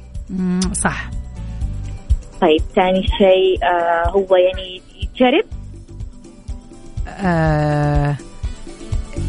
صح. 0.73 1.09
طيب 2.41 2.61
ثاني 2.75 3.03
شيء 3.03 3.63
آه 3.63 4.09
هو 4.09 4.35
يعني 4.35 4.81
يتشرب. 5.01 5.60
آه 7.07 8.17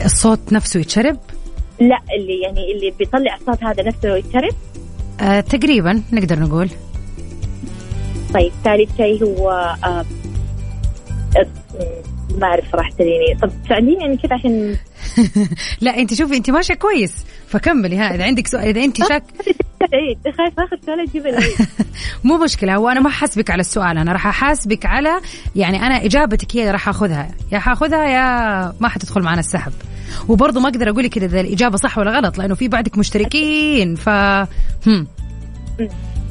الصوت 0.05 0.53
نفسه 0.53 0.81
يتشرب؟ 0.81 1.17
لا 1.81 1.99
اللي 2.17 2.41
يعني 2.43 2.73
اللي 2.73 2.91
بيطلع 2.99 3.37
الصوت 3.37 3.65
هذا 3.65 3.83
نفسه 3.83 4.17
يتشرب. 4.17 4.55
آه 5.21 5.41
تقريبا 5.41 6.03
نقدر 6.13 6.39
نقول. 6.39 6.71
طيب 8.35 8.53
ثالث 8.65 8.97
شيء 8.97 9.25
هو 9.25 9.51
آه، 9.85 10.05
آه، 11.37 11.47
ما 12.39 12.47
أعرف 12.47 12.73
صراحة 12.73 12.91
تديني. 12.91 13.35
طب 13.43 13.51
تساعديني 13.65 14.01
يعني 14.01 14.17
كذا 14.17 14.35
عشان 14.35 14.77
لا 15.81 15.99
أنت 15.99 16.15
شوفي 16.15 16.37
أنت 16.37 16.51
ماشية 16.51 16.75
كويس. 16.75 17.25
فكملي 17.49 17.97
ها 17.97 18.15
إذا 18.15 18.25
عندك 18.25 18.47
سؤال 18.47 18.65
إذا 18.65 18.85
أنت 18.85 19.09
شاك 19.09 19.23
العيد 19.83 20.19
أجيب 21.09 21.27
العيد. 21.33 21.53
مو 22.25 22.39
مشكلة. 22.45 22.75
هو 22.75 22.89
أنا 22.89 23.01
ما 23.01 23.11
حاسبك 23.11 23.51
على 23.51 23.61
السؤال. 23.61 23.99
أنا 23.99 24.13
راح 24.13 24.27
أحاسبك 24.27 24.87
على 24.87 25.11
يعني 25.57 25.87
أنا 25.87 26.05
إجابتك 26.05 26.57
هي 26.57 26.71
راح 26.71 26.89
أخذها. 26.89 27.29
يا 27.53 27.59
حاخذها 27.59 28.05
يا 28.09 28.73
ما 28.81 28.89
حتدخل 28.89 29.23
معنا 29.23 29.41
السحب. 29.41 29.73
وبرضه 30.29 30.61
ما 30.61 30.69
أقدر 30.69 30.91
أقول 30.91 31.05
لك 31.05 31.17
إذا 31.17 31.41
الإجابة 31.41 31.77
صح 31.77 31.99
ولا 31.99 32.11
غلط 32.11 32.39
لأنه 32.39 32.55
في 32.55 32.69
بعدك 32.69 32.99
مشتركين. 32.99 33.95
ف 33.97 34.09
هم. 34.87 35.07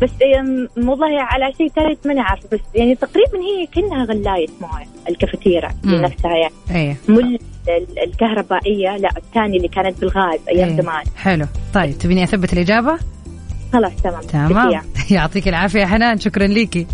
بس 0.02 0.10
آم، 0.40 0.68
والله 0.90 1.22
على 1.22 1.54
شيء 1.58 1.68
ثالث 1.68 2.08
ماني 2.08 2.20
عارفة. 2.20 2.48
بس 2.54 2.60
يعني 2.76 2.96
تقريبا 2.96 3.38
هي 3.40 3.68
كانها 3.76 4.06
غلاية 4.06 4.48
موية 4.62 4.86
الكافيتيرا. 5.10 5.70
نفسها 5.84 6.32
يعني. 6.32 6.54
إيه. 6.86 6.98
مو 7.10 7.20
ال- 7.20 7.40
ال- 7.68 8.00
الكهربائية 8.04 8.98
لا 8.98 9.10
الثانية 9.18 9.58
اللي 9.58 9.68
كانت 9.68 10.00
بالغاز 10.02 10.40
أيام 10.50 10.70
إيه. 10.70 10.82
زمان. 10.82 11.04
حلو. 11.18 11.46
طيب 11.74 11.98
تبيني 11.98 12.24
أثبت 12.24 12.54
الإجابة؟ 12.54 12.98
خلاص 13.74 13.92
تمام. 14.04 14.22
تمام. 14.22 14.82
يعطيك 15.12 15.48
العافية 15.48 15.80
يا 15.80 15.86
حنان 15.86 16.20
شكرا 16.20 16.48
ليكي. 16.48 16.88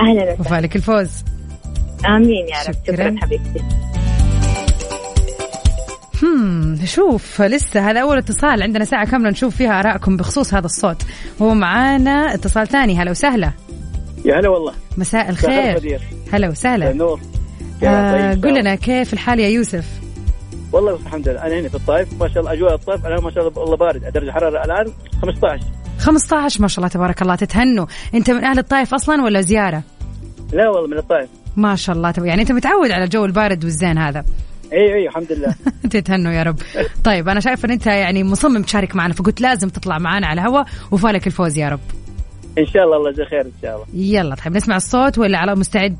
أهلا 0.00 0.22
وسهلا. 0.22 0.40
وفالك 0.40 0.76
الفوز. 0.76 1.10
آمين 2.06 2.48
يا 2.48 2.68
رب. 2.68 2.74
شكراً. 2.84 2.96
شكرا 2.96 3.16
حبيبتي. 3.22 3.64
هم 6.22 6.76
شوف 6.86 7.42
لسه 7.42 7.90
هذا 7.90 8.00
أول 8.02 8.18
اتصال. 8.18 8.62
عندنا 8.62 8.84
ساعة 8.84 9.10
كاملة 9.10 9.30
نشوف 9.30 9.56
فيها 9.56 9.80
آرائكم 9.80 10.16
بخصوص 10.16 10.54
هذا 10.54 10.66
الصوت. 10.66 11.02
هو 11.42 11.54
معانا 11.54 12.34
اتصال 12.34 12.68
ثاني. 12.68 12.96
هلا 12.98 13.10
وسهلا. 13.10 13.52
يا 14.24 14.40
هلا 14.40 14.48
والله. 14.48 14.72
مساء 14.96 15.32
مساء 15.32 15.76
الخير. 15.76 16.00
هلا 16.32 16.48
وسهلا. 16.48 16.92
نور. 16.92 17.20
آه 17.84 18.32
طيب. 18.32 18.44
قل 18.44 18.60
لنا 18.60 18.74
كيف 18.74 19.12
الحال 19.12 19.40
يا 19.40 19.48
يوسف؟ 19.48 19.86
والله 20.72 20.94
الحمد 21.06 21.28
لله. 21.28 21.46
أنا 21.46 21.60
هنا 21.60 21.68
في 21.68 21.74
الطائف 21.74 22.08
ما 22.20 22.28
شاء 22.28 22.38
الله 22.40 22.52
أجواء 22.52 22.74
الطائف 22.74 23.06
الان 23.06 23.22
ما 23.24 23.30
شاء 23.30 23.48
الله 23.48 23.58
والله 23.58 23.76
بارد. 23.76 24.12
درجه 24.12 24.24
الحراره 24.24 24.64
الآن 24.64 24.92
15 25.22 25.64
15 26.04 26.62
ما 26.62 26.68
شاء 26.68 26.78
الله 26.78 26.88
تبارك 26.88 27.22
الله 27.22 27.34
تتهنوا. 27.34 27.86
انت 28.14 28.30
من 28.30 28.44
أهل 28.44 28.58
الطائف 28.58 28.94
أصلا 28.94 29.22
ولا 29.22 29.40
زيارة؟ 29.40 29.82
لا 30.52 30.68
والله 30.68 30.88
من 30.88 30.98
الطائف. 30.98 31.28
ما 31.56 31.76
شاء 31.76 31.96
الله 31.96 32.10
تبارك 32.10 32.28
يعني 32.28 32.42
انت 32.42 32.52
متعود 32.52 32.90
على 32.90 33.04
الجو 33.04 33.24
البارد 33.24 33.64
والزين 33.64 33.98
هذا. 33.98 34.24
اي 34.72 34.94
اي 34.94 35.08
الحمد 35.08 35.32
لله. 35.32 35.54
تتهنوا 35.90 36.32
يا 36.32 36.42
رب. 36.42 36.56
طيب 37.04 37.28
أنا 37.28 37.40
شايفه 37.40 37.66
إن 37.66 37.70
أنت 37.70 37.86
يعني 37.86 38.24
مصمم 38.24 38.62
تشارك 38.62 38.96
معنا 38.96 39.14
فقلت 39.14 39.40
لازم 39.40 39.68
تطلع 39.68 39.98
معنا 39.98 40.26
على 40.26 40.40
الهواء 40.40 40.66
وفالك 40.90 41.26
الفوز 41.26 41.58
يا 41.58 41.68
رب. 41.68 41.80
إن 42.58 42.66
شاء 42.66 42.84
الله 42.84 42.96
الله 42.96 43.10
يجزاه 43.10 43.24
خير 43.24 43.40
إن 43.40 43.52
شاء 43.62 43.74
الله. 43.74 43.86
يلا 43.94 44.34
طيب 44.34 44.56
نسمع 44.56 44.76
الصوت 44.76 45.18
ولا 45.18 45.38
على 45.38 45.54
مستعد؟ 45.54 45.96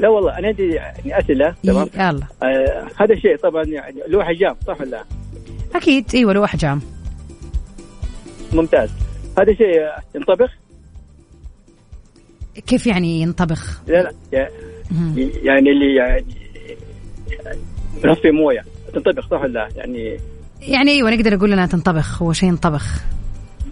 لا 0.00 0.08
والله 0.08 0.38
أنا 0.38 0.48
عندي 0.48 0.68
يعني 0.68 1.18
أسئلة 1.18 1.54
تمام؟ 1.64 1.88
يلا. 1.94 2.26
آه 2.42 2.86
هذا 3.00 3.14
الشيء 3.14 3.36
طبعا 3.36 3.64
يعني 3.64 3.96
له 4.08 4.24
حجام 4.24 4.56
صح 4.66 4.80
ولا 4.80 4.90
لا؟ 4.90 5.04
أكيد 5.74 6.04
إيوه 6.14 6.32
له 6.32 6.44
احجام 6.44 6.80
ممتاز. 8.52 8.90
هذا 9.38 9.54
شيء 9.54 9.80
ينطبخ 10.14 10.50
كيف 12.66 12.86
يعني 12.86 13.20
ينطبخ 13.20 13.80
لا 13.86 14.12
لا. 14.32 14.48
يعني 15.42 15.70
اللي 15.70 15.94
يعني 15.94 16.24
فيه 18.22 18.30
موية 18.30 18.64
تنطبخ 18.94 19.28
صح 19.30 19.40
ولا 19.40 19.52
لا؟ 19.52 19.68
يعني 19.76 20.18
يعني 20.60 20.90
أيوه 20.90 21.10
نقدر 21.10 21.34
نقول 21.36 21.52
إنها 21.52 21.66
تنطبخ 21.66 22.22
هو 22.22 22.32
شيء 22.32 22.48
ينطبخ 22.48 23.02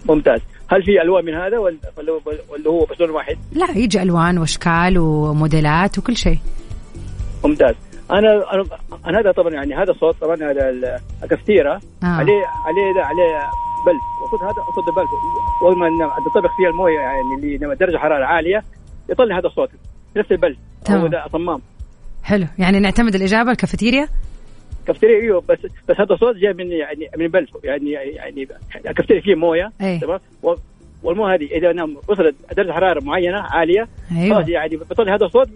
ممتاز 0.08 0.40
هل 0.68 0.82
في 0.82 1.02
ألوان 1.02 1.24
من 1.24 1.34
هذا 1.34 1.58
ولا 1.58 1.76
ولا 2.50 2.68
هو 2.70 2.84
بس 2.84 3.00
لون 3.00 3.10
واحد؟ 3.10 3.36
لا 3.52 3.70
يجي 3.78 4.02
ألوان 4.02 4.38
وأشكال 4.38 4.98
وموديلات 4.98 5.98
وكل 5.98 6.16
شيء 6.16 6.38
ممتاز 7.44 7.74
أنا 8.10 8.52
أنا 9.06 9.20
هذا 9.20 9.32
طبعا 9.32 9.50
يعني 9.52 9.74
هذا 9.74 9.90
الصوت 9.90 10.16
طبعا 10.20 10.36
هذا 10.36 10.68
ال- 10.70 10.98
الكفتيره 11.22 11.72
آه. 12.02 12.06
عليه 12.06 12.32
عليه 12.66 13.02
عليه 13.04 13.50
بلف. 13.86 14.02
المفروض 14.18 14.42
هذا 14.42 14.62
صوت 14.74 14.88
البلف 14.88 15.08
اول 15.62 15.78
ما 15.78 15.88
ن- 15.88 16.24
تنطبخ 16.24 16.56
فيها 16.56 16.68
الموية 16.68 16.98
يعني 17.00 17.34
اللي 17.34 17.74
درجة 17.76 17.98
حرارة 17.98 18.24
عالية 18.24 18.62
يطلع 19.10 19.38
هذا 19.38 19.46
الصوت. 19.46 19.70
نفس 20.16 20.32
البلف. 20.32 20.58
تمام. 20.84 21.00
هو 21.00 21.06
ده 21.06 21.24
صمام 21.32 21.60
حلو. 22.22 22.46
يعني 22.58 22.80
نعتمد 22.80 23.14
الإجابة 23.14 23.50
الكافيتيريا 23.50 24.08
كافتيريا 24.86 25.20
إيوه. 25.20 25.42
بس 25.48 25.58
بس 25.88 26.00
هذا 26.00 26.14
الصوت 26.14 26.36
جاي 26.36 26.52
من 26.52 26.72
يعني 26.72 27.10
من 27.18 27.28
بلف. 27.28 27.48
يعني 27.64 27.90
يعني 27.90 28.48
الكافتيريا 28.86 29.22
فيه 29.22 29.34
موية. 29.34 29.72
تمام؟ 30.00 30.20
والموية 31.02 31.34
هذه 31.34 31.44
إذا 31.44 31.84
وصلت 32.08 32.34
درجة 32.56 32.72
حرارة 32.72 33.04
معينة 33.04 33.40
عالية 33.40 33.88
خلاص 34.30 34.48
يعني 34.48 34.76
بيطلع 34.76 35.14
هذا 35.14 35.26
الصوت 35.26 35.48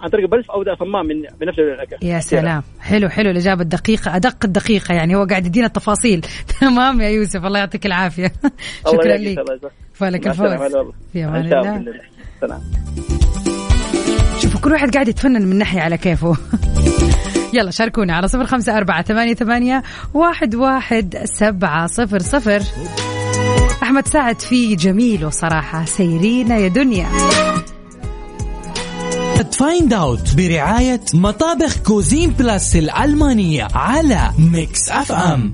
عن 0.00 0.08
طريق 0.08 0.30
بلف 0.30 0.50
أو 0.50 0.64
صمام 0.78 1.06
من 1.06 1.22
بنفس 1.40 1.58
الأكل. 1.58 2.06
يا 2.06 2.20
سلام. 2.20 2.62
حلو 2.80 3.08
حلو 3.08 3.30
الإجابة 3.30 3.62
الدقيقة 3.62 4.16
أدق 4.16 4.44
الدقيقة 4.44 4.94
يعني 4.94 5.16
هو 5.16 5.24
قاعد 5.24 5.46
يدينا 5.46 5.66
التفاصيل. 5.66 6.20
تمام 6.60 7.00
يا 7.00 7.08
يوسف 7.08 7.44
الله 7.44 7.58
يعطيك 7.58 7.86
العافية. 7.86 8.32
شكرا 8.92 9.16
لك. 9.16 9.38
السلامة، 10.26 10.66
الفوز. 10.66 10.94
في 11.12 11.24
أمان 11.24 11.52
الله. 11.52 11.92
سلام. 12.40 12.60
شوفوا 14.38 14.60
كل 14.60 14.72
واحد 14.72 14.94
قاعد 14.94 15.08
يتفنن 15.08 15.46
من 15.46 15.58
ناحية 15.58 15.80
على 15.80 15.98
كيفه. 15.98 16.36
يلا 17.54 17.70
شاركونا 17.70 18.16
على 18.16 18.28
صفر 18.28 18.44
خمسة 18.44 18.76
أربعة 18.76 19.02
ثمانية, 19.02 19.34
ثمانية 19.34 19.82
واحد, 20.14 20.54
واحد 20.54 21.18
سبعة 21.24 21.86
صفر 21.86 22.18
صفر. 22.18 22.62
أحمد 23.82 24.06
سعد 24.06 24.40
في 24.40 24.76
جميل 24.76 25.32
صراحة. 25.32 25.84
سيرينا 25.84 26.56
يا 26.56 26.68
دنيا. 26.68 27.08
find 29.42 29.92
out 29.92 30.34
برعاية 30.36 31.00
مطابخ 31.14 31.78
كوزين 31.78 32.30
بلاس 32.30 32.76
الألمانية 32.76 33.68
على 33.74 34.30
ميكس 34.38 34.90
أف 34.90 35.12
أم. 35.12 35.52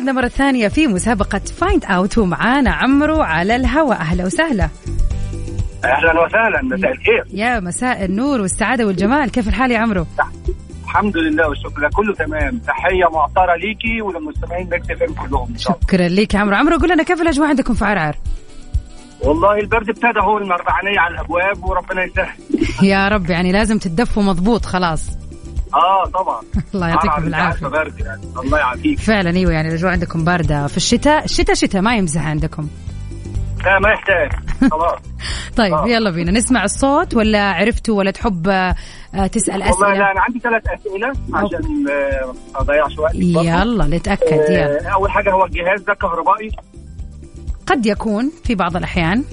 وعدنا 0.00 0.12
مرة 0.12 0.28
ثانية 0.28 0.68
في 0.68 0.86
مسابقة 0.86 1.38
find 1.38 1.84
out 1.84 2.18
ومعانا 2.18 2.70
عمرو 2.70 3.20
على 3.22 3.56
الهواء 3.56 3.98
أهلا 3.98 4.24
وسهلا. 4.24 4.68
أهلا 5.84 6.24
وسهلا 6.24 6.62
مساء 6.62 6.92
الخير. 6.92 7.24
يا 7.32 7.60
مساء 7.60 8.04
النور 8.04 8.40
والسعادة 8.40 8.86
والجمال. 8.86 9.30
كيف 9.30 9.48
الحال 9.48 9.70
يا 9.70 9.78
عمرو؟ 9.78 10.06
الحمد 10.84 11.16
لله 11.16 11.48
والشكر 11.48 11.90
كله 11.90 12.14
تمام. 12.14 12.58
تحية 12.58 13.10
معطرة 13.12 13.56
ليكي 13.56 14.02
وللمستمعين 14.02 14.70
ميكس 14.70 14.90
إف 14.90 15.02
إم 15.02 15.14
كلهم. 15.14 15.48
ان 15.48 15.58
شاء 15.58 15.72
الله 15.72 15.86
شكرا 15.86 16.08
لك 16.08 16.34
يا 16.34 16.38
عمرو. 16.38 16.56
عمرو 16.56 16.78
قول 16.78 16.90
لنا 16.90 17.02
كيف 17.02 17.20
الأجواء 17.20 17.48
عندكم 17.48 17.74
في 17.74 17.84
عرعر؟ 17.84 18.16
والله 19.24 19.58
البرد 19.58 19.88
ابتدى 19.88 20.20
هو 20.20 20.38
المربعانيه 20.38 21.00
على 21.00 21.14
الأبواب 21.14 21.64
وربنا 21.64 22.04
يسهل. 22.04 22.28
يا 22.90 23.08
رب 23.08 23.30
يعني 23.30 23.52
لازم 23.52 23.78
تدفوا 23.78 24.22
مضبوط 24.22 24.64
خلاص. 24.64 25.10
آه 25.74 26.04
طبعا. 26.14 26.40
الله 26.74 26.88
يعطيكم. 26.88 27.34
عارفة 27.34 27.68
برد 27.68 28.00
يعني. 28.00 28.22
الله 28.44 28.58
يعافيك. 28.58 28.98
فعلا 28.98 29.36
إيوه 29.36 29.52
يعني 29.52 29.68
الأجواء 29.68 29.92
عندكم 29.92 30.24
باردة 30.24 30.66
في 30.66 30.76
الشتاء. 30.76 31.24
الشتاء 31.24 31.54
شتاء 31.54 31.82
ما 31.82 31.96
يمزح 31.96 32.26
عندكم. 32.26 32.68
لا 33.64 33.78
ما 33.78 33.88
يحتاج. 33.90 34.30
خلاص. 34.70 34.98
طيب 35.56 35.74
آه. 35.74 35.88
يلا 35.88 36.10
بينا. 36.10 36.32
نسمع 36.32 36.64
الصوت 36.64 37.14
ولا 37.14 37.52
عرفتوا 37.52 37.98
ولا 37.98 38.10
تحب 38.10 38.48
آه، 38.48 38.74
تسأل 39.32 39.62
والله 39.62 39.68
لا 39.68 39.70
اسئله 39.70 40.10
أنا 40.10 40.20
عندي 40.20 40.38
ثلاث 40.38 40.62
أسئلة 40.68 41.08
عشان 41.34 41.88
آه، 41.88 42.34
ما 42.54 42.60
اضيعش 42.60 42.98
وقت 42.98 43.14
يلا 43.14 43.86
نتأكد. 43.86 44.50
يلا. 44.50 44.88
أول 44.88 45.10
حاجة 45.10 45.30
هو 45.32 45.44
الجهاز 45.44 45.82
ده 45.82 45.94
كهربائي؟ 45.94 46.50
قد 47.66 47.86
يكون 47.86 48.32
في 48.44 48.54
بعض 48.54 48.76
الأحيان. 48.76 49.24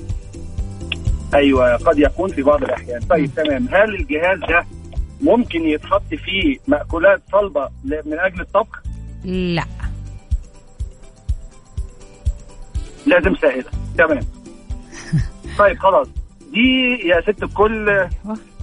أيوه 1.36 1.76
قد 1.76 2.00
يكون 2.00 2.30
في 2.30 2.42
بعض 2.44 2.64
الأحيان. 2.64 3.00
طيب 3.10 3.32
تمام. 3.36 3.68
هل 3.72 3.96
الجهاز 3.96 4.40
ده 4.40 4.66
ممكن 5.22 5.62
يتحط 5.68 6.08
فيه 6.26 6.58
مأكولات 6.68 7.22
صلبة 7.32 7.70
من 7.84 8.20
أجل 8.20 8.42
الطبخ؟ 8.42 8.84
لا. 9.24 9.64
لازم 13.06 13.36
سائلة. 13.36 13.66
تمام. 13.98 14.20
طيب 15.60 15.80
خلاص. 15.80 16.08
دي 16.54 16.98
يا 17.08 17.22
ست 17.22 17.44
الكل. 17.44 17.90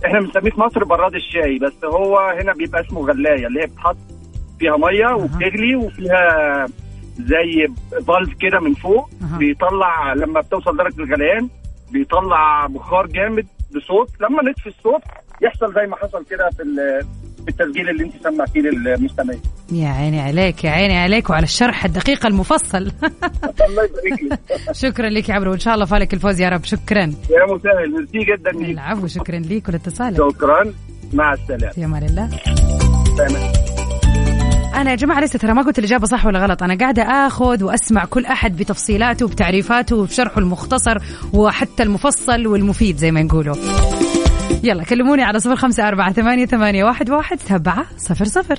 إحنا 0.07 0.21
بنسميه 0.21 0.51
في 0.51 0.61
مصر 0.61 0.85
براد 0.85 1.14
الشاي 1.14 1.59
بس 1.59 1.85
هو 1.85 2.19
هنا 2.19 2.53
بيبقى 2.53 2.81
اسمه 2.81 3.01
غلاية 3.07 3.47
اللي 3.47 3.62
هي 3.62 3.67
بتحط 3.67 3.97
فيها 4.59 4.77
مية 4.77 5.07
وبتغلي 5.14 5.77
وفيها 5.77 6.67
زي 7.19 7.69
فالف 8.07 8.35
كده 8.40 8.61
من 8.61 8.75
فوق. 8.75 9.11
بيطلع 9.38 10.12
لما 10.12 10.40
بتوصل 10.40 10.77
درجة 10.77 10.99
الغليان 11.03 11.49
بيطلع 11.90 12.67
بخار 12.67 13.07
جامد 13.07 13.47
بصوت 13.77 14.09
لما 14.21 14.43
نطفي 14.43 14.67
الصوت 14.67 15.03
يحصل 15.42 15.75
زي 15.75 15.87
ما 15.87 15.97
حصل 15.97 16.25
كده 16.31 16.51
في 16.57 16.62
ال- 16.62 17.07
بالتسجيل 17.44 17.88
اللي 17.88 18.05
انت 18.05 18.12
سمعتيه 18.25 18.61
للمستمعين. 18.61 19.40
يا 19.73 19.88
عيني 19.88 20.20
عليك 20.20 20.64
يا 20.64 20.70
عيني 20.70 20.99
عليك 20.99 21.31
وعلى 21.31 21.44
الشرح 21.44 21.85
الدقيق 21.85 22.27
المفصل. 22.27 22.77
الله 22.79 23.83
يبارك 23.85 24.40
شكرا 24.83 25.09
لك 25.09 25.29
يا 25.29 25.35
عمرو 25.35 25.51
وإن 25.51 25.59
شاء 25.59 25.75
الله 25.75 25.85
فالك 25.85 26.14
الفوز 26.14 26.40
يا 26.40 26.49
رب. 26.49 26.64
شكرا. 26.64 27.01
يا 27.03 27.55
مسهل 27.55 27.92
ميرسي 27.92 28.18
جدا 28.33 28.51
ليك. 28.51 28.70
العفو 28.70 29.07
شكرا 29.07 29.38
لك 29.38 29.68
ولاتصالك. 29.68 30.16
شكرا. 30.16 30.73
مع 31.12 31.33
السلامة. 31.33 31.73
في 31.73 31.85
أمان 31.85 32.03
الله. 32.03 32.31
سلام. 33.16 33.53
أنا 34.75 34.90
يا 34.90 34.97
جماعة 34.97 35.20
لسه 35.20 35.38
ترى 35.38 35.53
ما 35.55 35.62
قلت 35.62 35.79
الإجابة 35.79 36.07
صح 36.07 36.27
ولا 36.27 36.38
غلط. 36.38 36.62
أنا 36.62 36.75
قاعدة 36.79 37.03
آخذ 37.03 37.64
وأسمع 37.64 38.05
كل 38.05 38.27
أحد 38.27 38.57
بتفصيلاته 38.57 39.27
وبتعريفاته 39.27 39.97
وبشرحه 39.97 40.38
المختصر 40.38 40.99
وحتى 41.33 41.83
المفصل 41.83 42.47
والمفيد 42.47 42.97
زي 42.97 43.11
ما 43.11 43.23
نقولوا 43.23 43.55
يلا 44.65 44.85
كلموني 44.85 45.23
على 45.23 45.41
صفر 45.41 45.57
خمسة 45.57 45.89
أربعة 45.89 46.13
ثمانية, 46.13 46.47
ثمانية 46.47 46.85
واحد, 46.85 47.11
واحد 47.11 47.41
سبعة 47.41 47.87
صفر 47.97 48.25
صفر. 48.25 48.59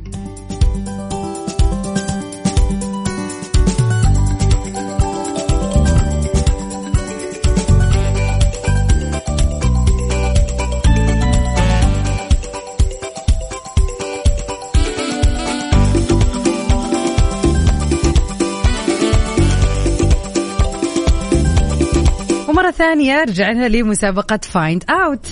ثانية 22.71 23.23
رجعنا 23.23 23.67
لمسابقة 23.67 24.39
find 24.43 24.83
out 24.89 25.27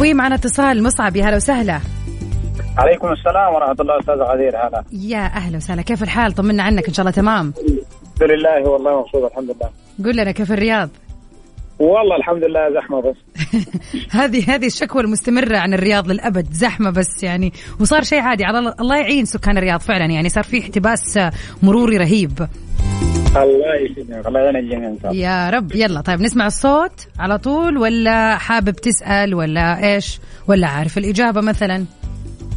ومعنا 0.00 0.34
اتصال 0.34 0.82
مصعب 0.82 1.16
يا 1.16 1.24
هلا 1.24 1.36
وسهلا. 1.36 1.80
عليكم 2.78 3.12
السلام 3.12 3.54
ورحمة 3.54 3.76
الله 3.80 4.00
أستاذ 4.00 4.14
غدير 4.14 4.56
هلا. 4.56 4.84
يا 4.92 5.26
أهلا 5.26 5.56
وسهلا 5.56 5.82
كيف 5.82 6.02
الحال؟ 6.02 6.32
طمنا 6.32 6.62
عنك 6.62 6.88
إن 6.88 6.94
شاء 6.94 7.06
الله 7.06 7.16
تمام. 7.16 7.52
الحمد 7.58 8.30
لله 8.30 8.68
والله 8.68 9.00
مبسوط 9.00 9.24
الحمد 9.30 9.44
لله. 9.44 9.70
قول 10.04 10.16
لنا 10.16 10.32
كيف 10.32 10.52
الرياض؟ 10.52 10.88
والله 11.78 12.16
الحمد 12.16 12.44
لله 12.44 12.80
زحمة 12.80 13.00
بس. 13.00 13.16
هذه 14.20 14.54
هذه 14.54 14.66
الشكوى 14.66 15.02
المستمرة 15.02 15.58
عن 15.58 15.74
الرياض 15.74 16.08
للأبد 16.08 16.46
زحمة 16.52 16.90
بس 16.90 17.22
يعني. 17.22 17.52
وصار 17.80 18.02
شيء 18.02 18.20
عادي 18.20 18.44
على 18.44 18.74
الله 18.80 18.96
يعين 18.96 19.24
سكان 19.24 19.58
الرياض 19.58 19.80
فعلا 19.80 20.04
يعني 20.04 20.28
صار 20.28 20.44
في 20.44 20.60
احتباس 20.60 21.18
مروري 21.62 21.96
رهيب. 21.96 22.48
الله 23.36 23.74
يسلمك 23.74 24.26
الله 24.26 24.50
الله. 24.50 25.14
يا 25.14 25.50
رب. 25.50 25.74
يلا 25.74 26.00
طيب 26.00 26.20
نسمع 26.20 26.46
الصوت 26.46 27.08
على 27.18 27.38
طول 27.38 27.76
ولا 27.76 28.36
حابب 28.36 28.70
تسأل 28.70 29.34
ولا 29.34 29.94
إيش 29.94 30.20
ولا 30.48 30.66
عارف 30.66 30.98
الإجابة 30.98 31.40
مثلا؟ 31.40 31.84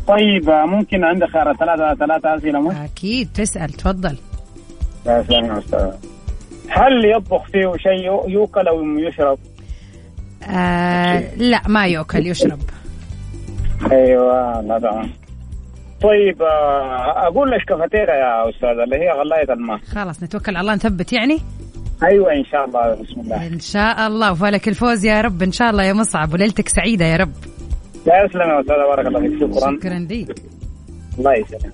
طيب 0.07 0.49
ممكن 0.49 1.03
عندك 1.03 1.27
خيار 1.29 1.55
ثلاثة 1.55 1.95
ثلاثة 1.95 2.35
أسئلة 2.37 2.59
مش؟ 2.61 2.75
أكيد. 2.75 3.29
تسأل 3.33 3.69
تفضل. 3.69 4.17
يا 5.05 5.23
سلام 5.27 5.45
يا 5.45 5.59
أستاذ. 5.59 5.91
هل 6.69 7.05
يطبخ 7.15 7.45
فيه 7.45 7.71
شيء 7.77 8.29
يؤكل 8.29 8.67
أو 8.67 8.83
يشرب؟ 8.83 9.39
آه 10.43 11.35
لا 11.37 11.61
ما 11.67 11.87
يؤكل 11.87 12.27
يشرب. 12.27 12.59
لا 14.61 14.79
تمام 14.81 15.09
طيب 16.03 16.41
آه، 16.41 17.27
أقول 17.27 17.51
لك 17.51 17.61
كافيتيريا 17.67 18.15
يا 18.15 18.49
أستاذ 18.49 18.69
اللي 18.69 18.95
هي 18.95 19.11
غلاية 19.11 19.53
الماء. 19.53 19.79
خلاص 19.91 20.23
نتوكل 20.23 20.55
على 20.55 20.61
الله. 20.61 20.75
نثبت 20.75 21.13
يعني؟ 21.13 21.39
أيوة 22.03 22.33
إن 22.33 22.45
شاء 22.45 22.65
الله 22.65 22.93
بسم 22.93 23.21
الله. 23.21 23.47
إن 23.47 23.59
شاء 23.59 24.07
الله. 24.07 24.31
وفالك 24.31 24.67
الفوز 24.67 25.05
يا 25.05 25.21
رب 25.21 25.43
إن 25.43 25.51
شاء 25.51 25.69
الله 25.69 25.83
يا 25.83 25.93
مصعب 25.93 26.33
وليلتك 26.33 26.69
سعيدة 26.69 27.05
يا 27.05 27.17
رب. 27.17 27.31
لا 28.05 28.25
يسلم 28.25 28.41
يا 28.41 28.61
أستاذ 28.61 28.75
بارك 28.75 29.07
الله 29.07 29.19
فيك. 29.19 29.39
شكرا. 29.39 29.77
شكرا 29.79 29.99
ليك. 29.99 30.35
الله 31.19 31.33
يسلمك. 31.33 31.73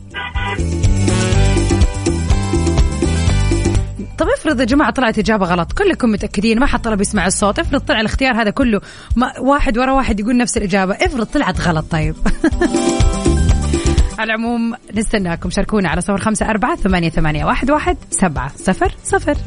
طب 4.18 4.28
افرض 4.28 4.60
يا 4.60 4.66
جماعة 4.66 4.92
طلعت 4.92 5.20
إجابة 5.20 5.46
غلط. 5.46 5.72
كلكم 5.72 6.10
متأكدين 6.12 6.60
ما 6.60 6.66
حد 6.66 6.82
طلب 6.82 7.02
يسمع 7.02 7.28
الصوت. 7.28 7.60
افرض 7.60 7.82
طلع 7.82 8.00
الاختيار 8.00 8.42
هذا 8.42 8.50
كله 8.50 8.82
ما 9.16 9.40
واحد 9.40 9.78
ورا 9.78 9.92
واحد 9.92 10.20
يقول 10.20 10.38
نفس 10.38 10.58
الإجابة. 10.58 10.94
افرض 10.94 11.26
طلعت 11.26 11.62
غلط 11.62 11.86
طيب. 11.92 12.16
على 14.20 14.34
العموم 14.34 14.74
نستناكم. 14.94 15.50
شاركونا 15.50 15.90
على 15.90 16.02
صفر 16.02 16.18
خمسة 16.18 16.50
أربعة 16.50 16.76
ثمانية, 16.76 17.10
ثمانية 17.10 17.46
واحد, 17.46 17.72
واحد 17.72 17.98
سبعة 18.10 18.52
صفر 18.56 18.92
صفر. 19.04 19.38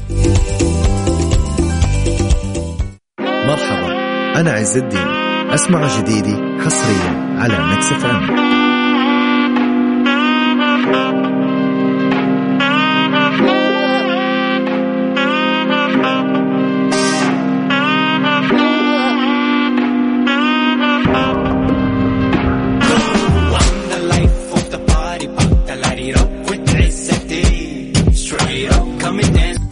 مرحبا. 3.20 4.00
أنا 4.40 4.50
عز 4.50 4.76
الدين. 4.76 5.06
أسمع 5.50 5.98
جديدي 5.98 6.36
حصريا 6.64 7.38
على 7.38 7.64
ميكس 7.64 7.92
إف 7.92 8.04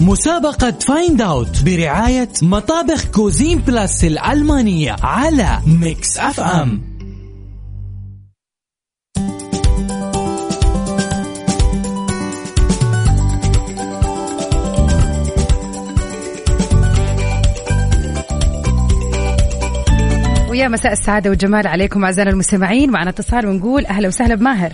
مسابقة 0.08 0.70
find 0.70 1.22
out 1.22 1.62
برعاية 1.64 2.28
مطابخ 2.42 3.04
كوزين 3.04 3.58
بلاس 3.58 4.04
الألمانية 4.04 4.96
على 5.02 5.58
ميكس 5.66 6.18
اف 6.18 6.40
ام 6.40 6.82
ويا 20.50 20.68
مساء 20.68 20.92
السعادة 20.92 21.30
والجمال 21.30 21.66
عليكم 21.66 22.04
أعزائنا 22.04 22.30
المستمعين. 22.30 22.90
معنا 22.90 23.10
اتصال 23.10 23.46
ونقول 23.46 23.86
أهلا 23.86 24.08
وسهلا 24.08 24.34
بماهر. 24.34 24.72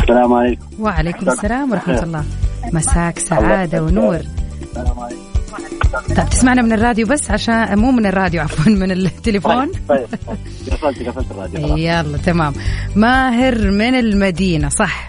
السلام 0.00 0.32
عليكم. 0.32 0.64
وعليكم 0.80 1.30
السلام 1.30 1.70
ورحمة 1.72 2.02
الله. 2.02 2.24
مساك 2.72 3.18
سعادة 3.18 3.82
ونور. 3.82 4.20
طيب 6.16 6.28
تسمعنا 6.30 6.62
من 6.62 6.72
الراديو 6.72 7.06
بس 7.06 7.30
عشان 7.30 7.78
مو 7.78 7.90
من 7.90 8.06
الراديو 8.06 8.42
عفوا 8.42 8.72
من 8.72 8.92
التليفون. 8.92 9.70
طيب 9.88 10.06
قفلت 10.70 11.08
قفلت 11.08 11.30
الراديو 11.30 11.76
يلا 11.76 12.18
تمام. 12.18 12.52
ماهر 12.94 13.70
من 13.70 13.94
المدينة 13.94 14.68
صح؟ 14.68 15.08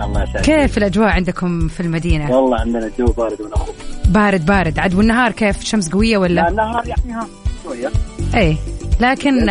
الله 0.00 0.22
يسعدك. 0.22 0.40
كيف 0.40 0.78
الأجواء 0.78 1.08
عندكم 1.08 1.68
في 1.68 1.80
المدينة؟ 1.80 2.36
والله 2.36 2.60
عندنا 2.60 2.86
الجو 2.86 3.12
بارد 3.12 3.40
ونهار. 3.40 3.68
بارد 4.08 4.46
بارد. 4.46 4.78
عاد 4.78 4.94
والنهار 4.94 5.32
كيف؟ 5.32 5.64
شمس 5.64 5.88
قوية 5.88 6.18
ولا؟ 6.18 6.48
النهار 6.48 6.86
يعني 6.86 7.12
ها 7.12 7.26
شوية. 7.64 7.90
إيه 8.34 8.56
لكن 9.00 9.50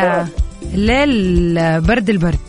الليل 0.73 1.81
برد 1.81 2.09
البرد. 2.09 2.39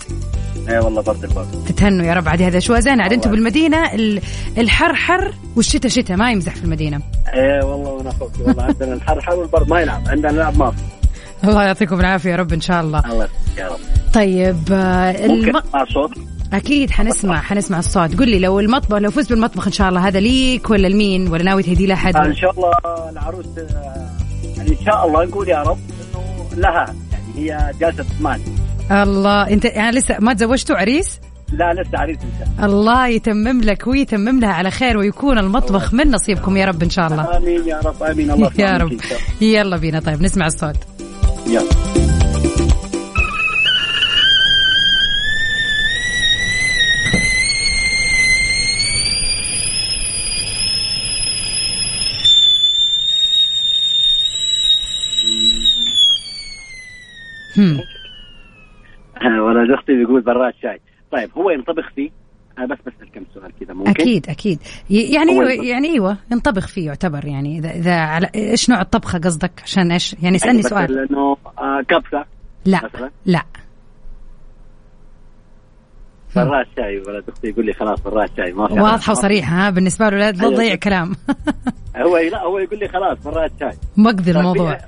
اي 0.68 0.79
والله 0.79 1.03
برد 1.03 1.24
البرد 1.24 1.64
تتهنوا 1.68 2.07
يا 2.07 2.14
رب. 2.14 2.29
عاد 2.29 2.42
هذا 2.42 2.59
شو 2.59 2.79
زين 2.79 3.00
عاد 3.00 3.12
أنتم 3.12 3.31
بالمدينة 3.31 3.94
ال- 3.94 4.20
الحر 4.59 4.94
حر 4.94 5.35
والشتاء 5.57 5.90
شتاء 5.90 6.16
ما 6.16 6.31
يمزح 6.33 6.55
في 6.55 6.64
المدينة. 6.64 7.00
اي 7.35 7.64
والله 7.66 7.90
وأنا 7.90 8.11
أخوك 8.11 8.31
والله 8.40 8.62
عندنا 8.62 8.94
الحر 8.94 9.20
حر 9.20 9.35
والبرد 9.37 9.68
ما 9.68 9.81
يلعب 9.81 10.03
عندنا 10.09 10.33
نلعب 10.33 10.59
ما 10.59 10.74
الله 11.44 11.62
يعطيكم 11.64 12.00
العافية 12.00 12.31
يا 12.31 12.37
رب 12.37 12.53
إن 12.53 12.61
شاء 12.61 12.81
الله. 12.81 13.03
الله 13.12 13.29
يا 13.59 13.68
رب. 13.68 13.79
طيب 14.14 14.59
آه، 14.72 15.11
الم... 15.11 15.61
صوت؟ 15.94 16.11
أكيد 16.53 16.90
حنسمع 16.90 17.40
حنسمع 17.40 17.79
الصوت. 17.79 18.14
قل 18.18 18.29
لي 18.29 18.38
لو 18.38 18.61
المطبخ 18.61 18.96
لو 18.98 19.11
فزت 19.11 19.31
بالمطبخ 19.31 19.66
إن 19.66 19.72
شاء 19.72 19.88
الله 19.88 20.09
هذا 20.09 20.20
ليك 20.20 20.70
ولا 20.70 20.88
لمين؟ 20.88 21.29
ولا 21.29 21.42
ناوي 21.44 21.62
تهدي 21.62 21.87
لأحد؟ 21.87 22.16
إن 22.16 22.35
شاء 22.35 22.50
الله 22.50 22.72
العروس 23.11 23.46
آه، 23.59 24.09
يعني 24.57 24.70
إن 24.70 24.85
شاء 24.85 25.07
الله 25.07 25.24
نقول 25.24 25.48
يا 25.48 25.62
رب 25.62 25.79
إنه 26.14 26.61
لها 26.61 26.94
يعني 27.12 27.53
هي 27.53 27.70
جالسة 27.81 28.05
مال 28.20 28.40
الله. 28.90 29.42
انت 29.51 29.64
يعني 29.64 29.97
لسه 29.97 30.16
ما 30.20 30.35
تزوجتوا 30.35 30.77
عريس؟ 30.77 31.20
لا 31.53 31.73
لسه 31.75 31.99
عريس 31.99 32.18
إن 32.18 32.31
شاء 32.57 32.66
الله. 32.66 33.07
يتمم 33.09 33.61
لك 33.61 33.87
ويتمم 33.87 34.40
لها 34.40 34.53
على 34.53 34.70
خير 34.70 34.97
ويكون 34.99 35.38
المطبخ 35.38 35.94
من 35.94 36.11
نصيبكم 36.11 36.57
يا 36.57 36.66
رب 36.66 36.83
إن 36.83 36.90
شاء 36.90 37.07
الله. 37.07 37.37
آمين 37.37 37.68
يا 37.68 37.81
رب 37.85 38.03
آمين. 38.03 38.31
الله 38.31 38.51
يا 38.59 38.77
رب. 38.77 38.92
يلا 39.40 39.77
بينا. 39.77 40.01
طيب 40.01 40.23
نسمع 40.23 40.47
الصوت. 40.47 40.77
يلا. 41.47 41.62
هم. 57.57 57.93
ولد 59.46 59.70
أختي 59.70 59.92
بيقول 59.92 60.20
براد 60.20 60.52
شاي. 60.62 60.80
طيب 61.12 61.30
هو 61.37 61.50
ينطبخ 61.50 61.92
فيه؟ 61.94 62.10
أنا 62.58 62.66
بس 62.66 62.78
بسأل 62.87 63.12
كم 63.12 63.24
سؤال 63.34 63.52
كذا 63.60 63.74
ممكن؟ 63.74 63.90
أكيد 63.90 64.28
أكيد. 64.28 64.58
يعني. 64.90 65.32
يعني 65.68 65.88
إيوه 65.88 66.16
ينطبخ 66.32 66.68
فيه 66.68 66.87
يعتبر 66.87 67.24
يعني. 67.24 67.58
اذا 67.58 67.70
إذا 67.70 67.94
على 67.94 68.30
إيش 68.34 68.70
نوع 68.70 68.80
الطبخة 68.80 69.18
قصدك؟ 69.18 69.52
عشان 69.62 69.92
إيش؟ 69.92 70.16
يعني 70.22 70.37
اسألني 70.37 70.58
بس 70.58 70.66
سؤال. 70.66 70.92
لأنه 70.92 71.37
آه 71.58 71.82
كبسة. 71.88 72.24
لا 72.64 72.80
مثلا؟ 72.84 73.10
لا. 73.26 73.42
براد 76.37 76.66
شاي 76.76 76.98
ولد 76.98 77.24
أختي 77.28 77.48
يقول 77.48 77.66
لي 77.66 77.72
خلاص 77.72 78.00
براد 78.00 78.30
شاي 78.37 78.52
ما 78.52 78.68
في 78.68 78.80
واضحة 78.80 79.10
وصريحة 79.10 79.66
ها؟ 79.66 79.70
بالنسبة 79.70 80.08
له 80.08 80.16
لا 80.18 80.32
لا 80.32 80.42
أيوة. 80.42 80.54
تضيع 80.54 80.74
كلام. 80.74 81.12
هو 81.96 82.16
لا 82.18 82.42
هو 82.42 82.58
يقول 82.58 82.78
لي 82.78 82.88
خلاص 82.88 83.18
براد 83.24 83.50
شاي. 83.60 83.72
مقضي 83.96 84.32
طيب، 84.32 84.37
الموضوع. 84.37 84.78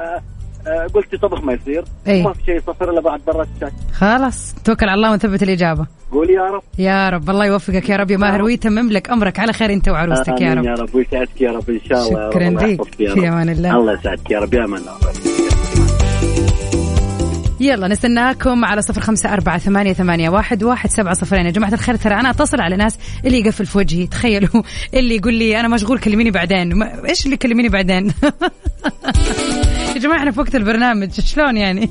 قلت 0.94 1.14
طبخ 1.14 1.44
ما 1.44 1.52
يصير. 1.52 1.84
إيه. 2.06 2.22
ما 2.22 2.32
في 2.32 2.44
شيء 2.46 2.60
صفر 2.66 2.90
إلا 2.90 3.00
بعد 3.00 3.20
براد 3.26 3.48
الشاي. 3.54 3.70
خلاص 3.92 4.54
توكل 4.64 4.88
على 4.88 4.94
الله 4.94 5.10
ونثبت 5.12 5.42
الإجابة. 5.42 5.86
قول 6.12 6.30
يا 6.30 6.42
رب. 6.42 6.62
يا 6.78 7.08
رب 7.08 7.30
الله 7.30 7.46
يوفقك 7.46 7.88
يا 7.88 7.96
رب. 7.96 8.10
يا 8.10 8.16
ماهر 8.16 8.42
ويتمم 8.42 8.92
لك 8.92 9.10
أمرك 9.10 9.38
على 9.38 9.52
خير 9.52 9.72
أنت 9.72 9.88
وعروستك 9.88 10.40
يا 10.40 10.54
رب. 10.54 10.64
يا 10.64 10.74
رب. 10.74 10.94
ويسعدك 10.94 11.40
يا 11.40 11.50
رب 11.50 11.70
إن 11.70 11.80
شاء 11.88 12.08
الله. 12.08 12.30
شكراً 12.30 12.42
يا 12.42 13.14
في 13.14 13.20
رب. 13.20 13.24
أمان 13.24 13.48
الله. 13.48 13.76
الله 13.76 13.92
يسعدك 13.92 14.30
يا 14.30 14.38
رب. 14.38 14.54
يا 14.54 14.64
أمان 14.64 14.80
الله. 14.80 14.96
يلا 17.60 17.88
نستناكم 17.88 18.64
على 18.64 18.82
صفر 18.82 19.00
خمسة 19.00 19.32
أربعة 19.32 19.58
ثمانية, 19.58 19.92
ثمانية 19.92 20.28
واحد, 20.28 20.64
واحد 20.64 20.90
سبعة 20.90 21.14
صفرين. 21.14 21.46
يا 21.46 21.50
جماعة 21.50 21.72
الخير 21.72 21.96
ترى 21.96 22.14
أنا 22.14 22.30
أتصل 22.30 22.60
على 22.60 22.76
ناس 22.76 22.98
اللي 23.24 23.40
يقفل 23.40 23.66
في 23.66 23.78
وجهي. 23.78 24.06
تخيلوا 24.06 24.62
اللي 24.94 25.16
يقول 25.16 25.34
لي 25.34 25.60
أنا 25.60 25.68
مشغول 25.68 25.98
كلميني 25.98 26.30
بعدين. 26.30 26.74
ما 26.74 27.08
إيش 27.08 27.26
اللي 27.26 27.36
كلميني 27.36 27.68
بعدين؟ 27.68 28.12
يا 29.96 30.00
جماعة 30.00 30.18
إحنا 30.18 30.30
في 30.30 30.40
وقت 30.40 30.54
البرنامج. 30.54 31.20
شلون 31.20 31.56
يعني؟ 31.56 31.90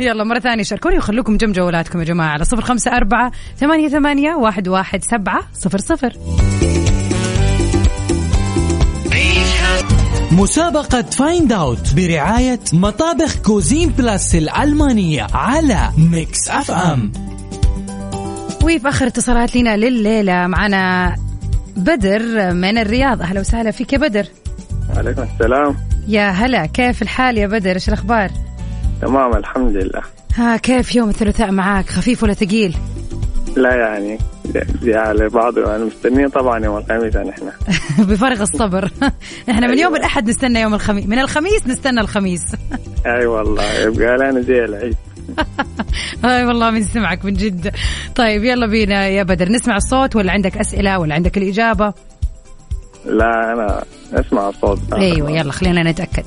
يلا 0.00 0.24
مرة 0.24 0.38
ثانية 0.38 0.62
شاركوني 0.62 0.98
وخلوكم 0.98 1.36
جنب 1.36 1.52
جوالاتكم 1.52 1.98
يا 1.98 2.04
جماعة 2.04 2.28
على 2.28 2.44
صفر 2.44 2.62
خمسة 2.62 2.96
أربعة 2.96 3.32
ثمانية, 3.56 3.88
ثمانية 3.88 4.34
واحد, 4.34 4.68
واحد 4.68 5.04
سبعة 5.04 5.40
صفر 5.54 5.78
صفر. 5.78 6.12
مسابقة 10.32 11.02
find 11.02 11.52
out 11.52 11.94
برعاية 11.94 12.60
مطابخ 12.72 13.36
كوزين 13.36 13.88
بلاس 13.88 14.34
الألمانية 14.34 15.26
على 15.34 15.90
ميكس 15.98 16.48
اف 16.48 16.70
ام 16.70 17.12
وفي 18.62 18.88
آخر 18.88 19.06
اتصالات 19.06 19.56
لنا 19.56 19.76
لليلة 19.76 20.46
معنا 20.46 21.16
بدر 21.76 22.54
من 22.54 22.78
الرياض. 22.78 23.22
أهلا 23.22 23.40
وسهلا 23.40 23.70
فيك 23.70 23.92
يا 23.92 23.98
بدر. 23.98 24.26
وعليكم 24.96 25.22
السلام. 25.22 25.76
يا 26.08 26.30
هلا 26.30 26.66
كيف 26.66 27.02
الحال 27.02 27.38
يا 27.38 27.46
بدر؟ 27.46 27.74
إيش 27.74 27.88
الأخبار؟ 27.88 28.30
تمام 29.02 29.36
الحمد 29.36 29.76
لله. 29.76 30.02
ها 30.36 30.56
كيف 30.56 30.94
يوم 30.94 31.08
الثلاثاء 31.08 31.50
معاك؟ 31.50 31.88
خفيف 31.88 32.22
ولا 32.22 32.34
ثقيل؟ 32.34 32.76
لا 33.56 33.74
يعني 33.74 34.18
على 34.86 35.28
بعض 35.28 35.58
أنا 35.58 35.84
مستنيين 35.84 36.28
طبعا 36.28 36.64
يوم 36.64 36.76
الخميس 36.76 37.14
يعني 37.14 37.30
إحنا. 37.30 37.52
بفارغ 38.08 38.42
الصبر. 38.42 38.90
إحنا 39.50 39.66
من 39.66 39.72
أيوة. 39.72 39.82
يوم 39.82 39.96
الأحد 39.96 40.28
نستنى 40.28 40.60
يوم 40.60 40.74
الخميس. 40.74 41.06
من 41.06 41.18
الخميس 41.18 41.66
نستنى 41.66 42.00
الخميس. 42.00 42.42
أي 43.06 43.26
والله 43.26 43.72
يبقى 43.80 44.16
لنا 44.18 44.40
زي 44.40 44.64
العيد. 44.64 44.96
أي 46.24 46.44
والله 46.44 46.70
من 46.70 46.82
سمعك 46.82 47.24
من 47.24 47.32
جد. 47.32 47.74
طيب 48.14 48.44
يلا 48.44 48.66
بينا 48.66 49.06
يا 49.08 49.22
بدر. 49.22 49.48
نسمع 49.48 49.76
الصوت 49.76 50.16
ولا 50.16 50.32
عندك 50.32 50.56
أسئلة 50.56 50.98
ولا 50.98 51.14
عندك 51.14 51.38
الإجابة؟ 51.38 51.94
لا 53.10 53.52
أنا 53.52 53.84
أسمع 54.12 54.48
الصوت 54.48 54.92
أيوه 54.92 55.30
يلا 55.30 55.52
خلينا 55.52 55.82
نتأكد. 55.82 56.24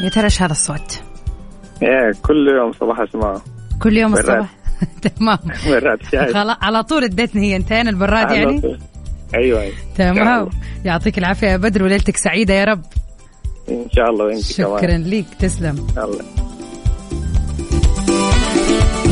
يا 0.00 0.08
ترى 0.08 0.24
إيش 0.24 0.42
هذا 0.42 0.52
الصوت؟ 0.52 1.02
إيه 1.82 2.12
كل 2.22 2.48
يوم 2.48 2.72
صباح 2.72 3.00
أسمعه. 3.00 3.42
كل 3.82 3.96
يوم 3.96 4.12
براد. 4.12 4.28
الصبح 4.28 4.48
تمام. 5.16 5.38
مرات 5.66 5.98
شاي 6.12 6.32
خلاص 6.34 6.56
على 6.62 6.82
طول 6.82 7.04
اديتني 7.04 7.52
هي 7.52 7.56
انتين 7.56 7.88
البراد 7.88 8.30
يعني؟ 8.30 8.78
أيوه. 9.34 9.72
شاء 9.96 10.14
تمام. 10.14 10.48
يعطيك 10.84 11.18
العافية 11.18 11.46
يا 11.46 11.56
بدر 11.56 11.82
وليلتك 11.82 12.16
سعيدة 12.16 12.54
يا 12.54 12.64
رب. 12.64 12.82
إن 13.68 13.86
شاء 13.96 14.10
الله 14.10 14.24
وأنت 14.24 14.40
شكرا 14.44 14.80
كمان 14.80 15.02
ليك. 15.02 15.26
تسلم. 15.38 15.86
الله. 15.96 16.24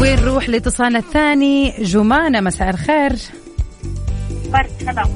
ونروح 0.00 0.48
لاتصالنا 0.48 0.98
الثاني؟ 0.98 1.74
جمانة 1.82 2.40
مساء 2.40 2.70
الخير. 2.70 3.12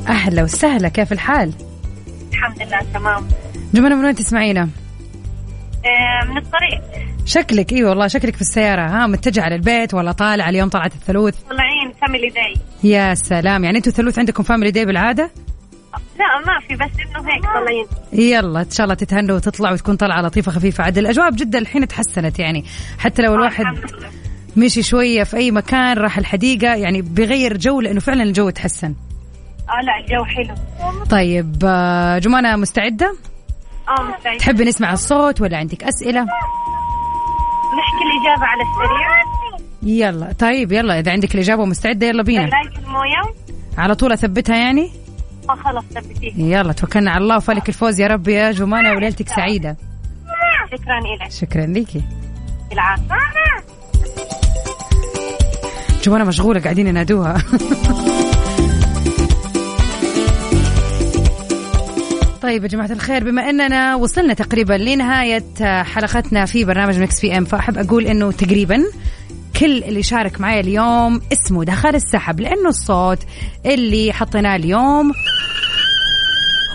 أهلا 0.08 0.42
وسهلا. 0.42 0.88
كيف 0.88 1.12
الحال؟ 1.12 1.52
الحمد 2.32 2.62
لله 2.62 2.78
تمام. 2.94 3.28
جمانة 3.74 3.94
من 3.94 4.04
وين 4.04 4.14
تسمعينا؟ 4.14 4.62
آه، 5.84 6.24
من 6.30 6.36
الطريق. 6.38 6.80
شكلك 7.26 7.72
إي 7.72 7.84
والله 7.84 8.06
شكلك 8.06 8.34
في 8.34 8.40
السيارة. 8.40 8.82
ها 8.82 9.06
متجهة 9.06 9.48
للبيت 9.48 9.94
ولا 9.94 10.12
طالع؟ 10.12 10.48
اليوم 10.48 10.68
طلعت 10.68 10.94
الثلوث. 10.94 11.34
طالعين 11.50 11.92
family 12.00 12.28
day 12.28 12.54
يا 12.84 13.14
سلام. 13.14 13.64
يعني 13.64 13.78
أنتوا 13.78 13.92
ثلوث 13.92 14.18
عندكم 14.18 14.42
family 14.42 14.70
day 14.70 14.84
بالعادة؟ 14.84 15.30
لا 16.18 16.26
ما 16.46 16.60
في 16.68 16.74
بس 16.74 16.90
إنه 17.00 17.28
هيك 17.28 17.44
طالعين. 17.44 17.86
يلا 18.12 18.60
إن 18.60 18.70
شاء 18.70 18.84
الله 18.84 18.94
تتهنوا 18.94 19.36
وتطلع 19.36 19.72
وتكون 19.72 19.96
طلعة 19.96 20.22
لطيفة 20.22 20.52
خفيفة. 20.52 20.84
عاد 20.84 20.98
الأجواء 20.98 21.30
بجدة 21.30 21.58
الحين 21.58 21.88
تحسنت 21.88 22.38
يعني. 22.38 22.64
حتى 22.98 23.22
لو 23.22 23.34
الواحد 23.34 23.60
الحمد 23.60 23.92
لله. 23.92 24.10
مشي 24.56 24.82
شوية 24.82 25.22
في 25.22 25.36
أي 25.36 25.50
مكان 25.50 25.98
راح 25.98 26.18
الحديقة 26.18 26.74
يعني 26.74 27.02
بغير 27.02 27.56
جو 27.56 27.80
لأنه 27.80 28.00
فعلا 28.00 28.22
الجو 28.22 28.50
تحسن. 28.50 28.94
آه 29.68 29.80
لا 29.82 29.98
الجو 30.04 30.24
حلو. 30.24 30.54
طيب 31.10 31.56
آه، 31.64 32.18
جمانة 32.18 32.56
مستعدة؟ 32.56 33.16
آه 33.88 34.02
مستعد 34.02 34.36
تحبي 34.36 34.64
نسمع 34.64 34.92
الصوت 34.92 35.40
ولا 35.40 35.56
عندك 35.56 35.84
أسئلة؟ 35.84 36.20
نحكي 37.80 38.02
الإجابة 38.06 38.46
على 38.46 38.62
السريع. 38.62 39.08
يلا 39.82 40.32
طيب 40.32 40.72
يلا 40.72 40.98
إذا 40.98 41.12
عندك 41.12 41.34
الإجابة 41.34 41.64
مستعدة 41.64 42.06
يلا 42.06 42.22
بينا. 42.22 42.50
الموية 42.78 43.34
على 43.78 43.94
طول 43.94 44.12
أثبتها 44.12 44.56
يعني؟ 44.56 44.90
آه 45.50 45.54
خلص 45.54 45.84
ثبتيه 45.94 46.32
يلا 46.36 46.72
توكلنا 46.72 47.10
على 47.10 47.22
الله 47.22 47.36
وفالك 47.36 47.68
الفوز 47.68 48.00
يا 48.00 48.06
رب 48.06 48.28
يا 48.28 48.52
جمانة 48.52 48.92
وليلتك 48.92 49.28
سعيدة. 49.28 49.76
شكرا 50.72 51.00
لك 51.00 51.30
شكرا 51.30 51.66
ليكي. 51.66 52.02
العافية 52.72 53.64
جمانة 56.04 56.24
مشغولة 56.24 56.60
قاعدين 56.60 56.86
ينادوها. 56.86 57.42
طيب 62.42 62.62
يا 62.62 62.68
جماعة 62.68 62.92
الخير 62.92 63.24
بما 63.24 63.50
أننا 63.50 63.94
وصلنا 63.94 64.34
تقريبا 64.34 64.74
لنهاية 64.74 65.44
حلقتنا 65.82 66.46
في 66.46 66.64
برنامج 66.64 67.00
ميكس 67.00 67.20
PM 67.20 67.44
فأحب 67.44 67.78
أقول 67.78 68.06
أنه 68.06 68.32
تقريبا 68.32 68.84
كل 69.60 69.84
اللي 69.84 70.02
شارك 70.02 70.40
معي 70.40 70.60
اليوم 70.60 71.20
اسمه 71.32 71.64
دخل 71.64 71.94
السحب 71.94 72.40
لأنه 72.40 72.68
الصوت 72.68 73.18
اللي 73.66 74.12
حطيناه 74.12 74.56
اليوم 74.56 75.12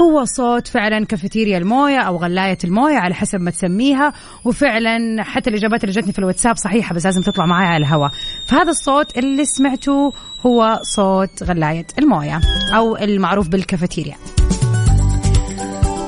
هو 0.02 0.26
صوت 0.26 0.68
فعلا 0.68 1.06
كاتيل 1.06 1.58
الموية 1.58 2.00
أو 2.00 2.18
غلاية 2.18 2.58
الموية 2.64 2.98
على 2.98 3.16
حسب 3.16 3.42
ما 3.42 3.52
تسميها 3.52 4.14
وفعلا 4.46 5.24
حتى 5.24 5.50
الإجابات 5.50 5.84
اللي 5.84 5.96
جتني 5.96 6.14
في 6.14 6.20
الواتساب 6.20 6.58
صحيحة 6.58 6.96
بس 6.96 7.06
لازم 7.06 7.22
تطلع 7.22 7.46
معايا 7.46 7.68
على 7.68 7.78
الهواء. 7.86 8.12
فهذا 8.48 8.70
الصوت 8.70 9.18
اللي 9.18 9.46
سمعته 9.46 10.14
هو 10.46 10.80
صوت 10.84 11.44
غلاية 11.44 11.88
الموية 12.00 12.42
أو 12.76 12.98
المعروف 12.98 13.48
بالكاتيل. 13.48 14.16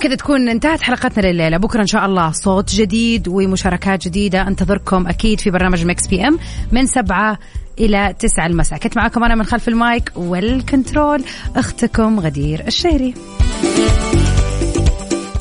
كذا 0.08 0.16
تكون 0.16 0.50
انتهت 0.50 0.82
حلقتنا 0.82 1.28
لليلة. 1.28 1.58
بكرة 1.58 1.82
إن 1.82 1.88
شاء 1.88 2.06
الله 2.06 2.32
صوت 2.32 2.70
جديد 2.70 3.28
ومشاركات 3.28 4.08
جديدة 4.08 4.48
أنتظركم 4.48 5.08
أكيد 5.08 5.40
في 5.40 5.50
برنامج 5.50 5.86
ميكس 5.86 6.08
PM 6.08 6.40
من 6.72 6.86
سبعة 6.86 7.40
إلى 7.80 8.16
تسعة 8.20 8.46
المساء. 8.46 8.80
كنت 8.80 8.98
معكم 8.98 9.24
أنا 9.24 9.36
من 9.36 9.44
خلف 9.44 9.68
المايك 9.68 10.12
وال 10.16 10.40
control 10.40 11.24
أختكم 11.56 12.20
غدير 12.20 12.68
الشهري. 12.68 13.14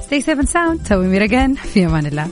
Stay 0.08 0.22
safe 0.22 0.40
and 0.40 0.48
sound. 0.48 0.88
سوي 0.88 1.06
ميرجان 1.06 1.54
في 1.54 1.86
أمان 1.86 2.06
الله. 2.06 2.26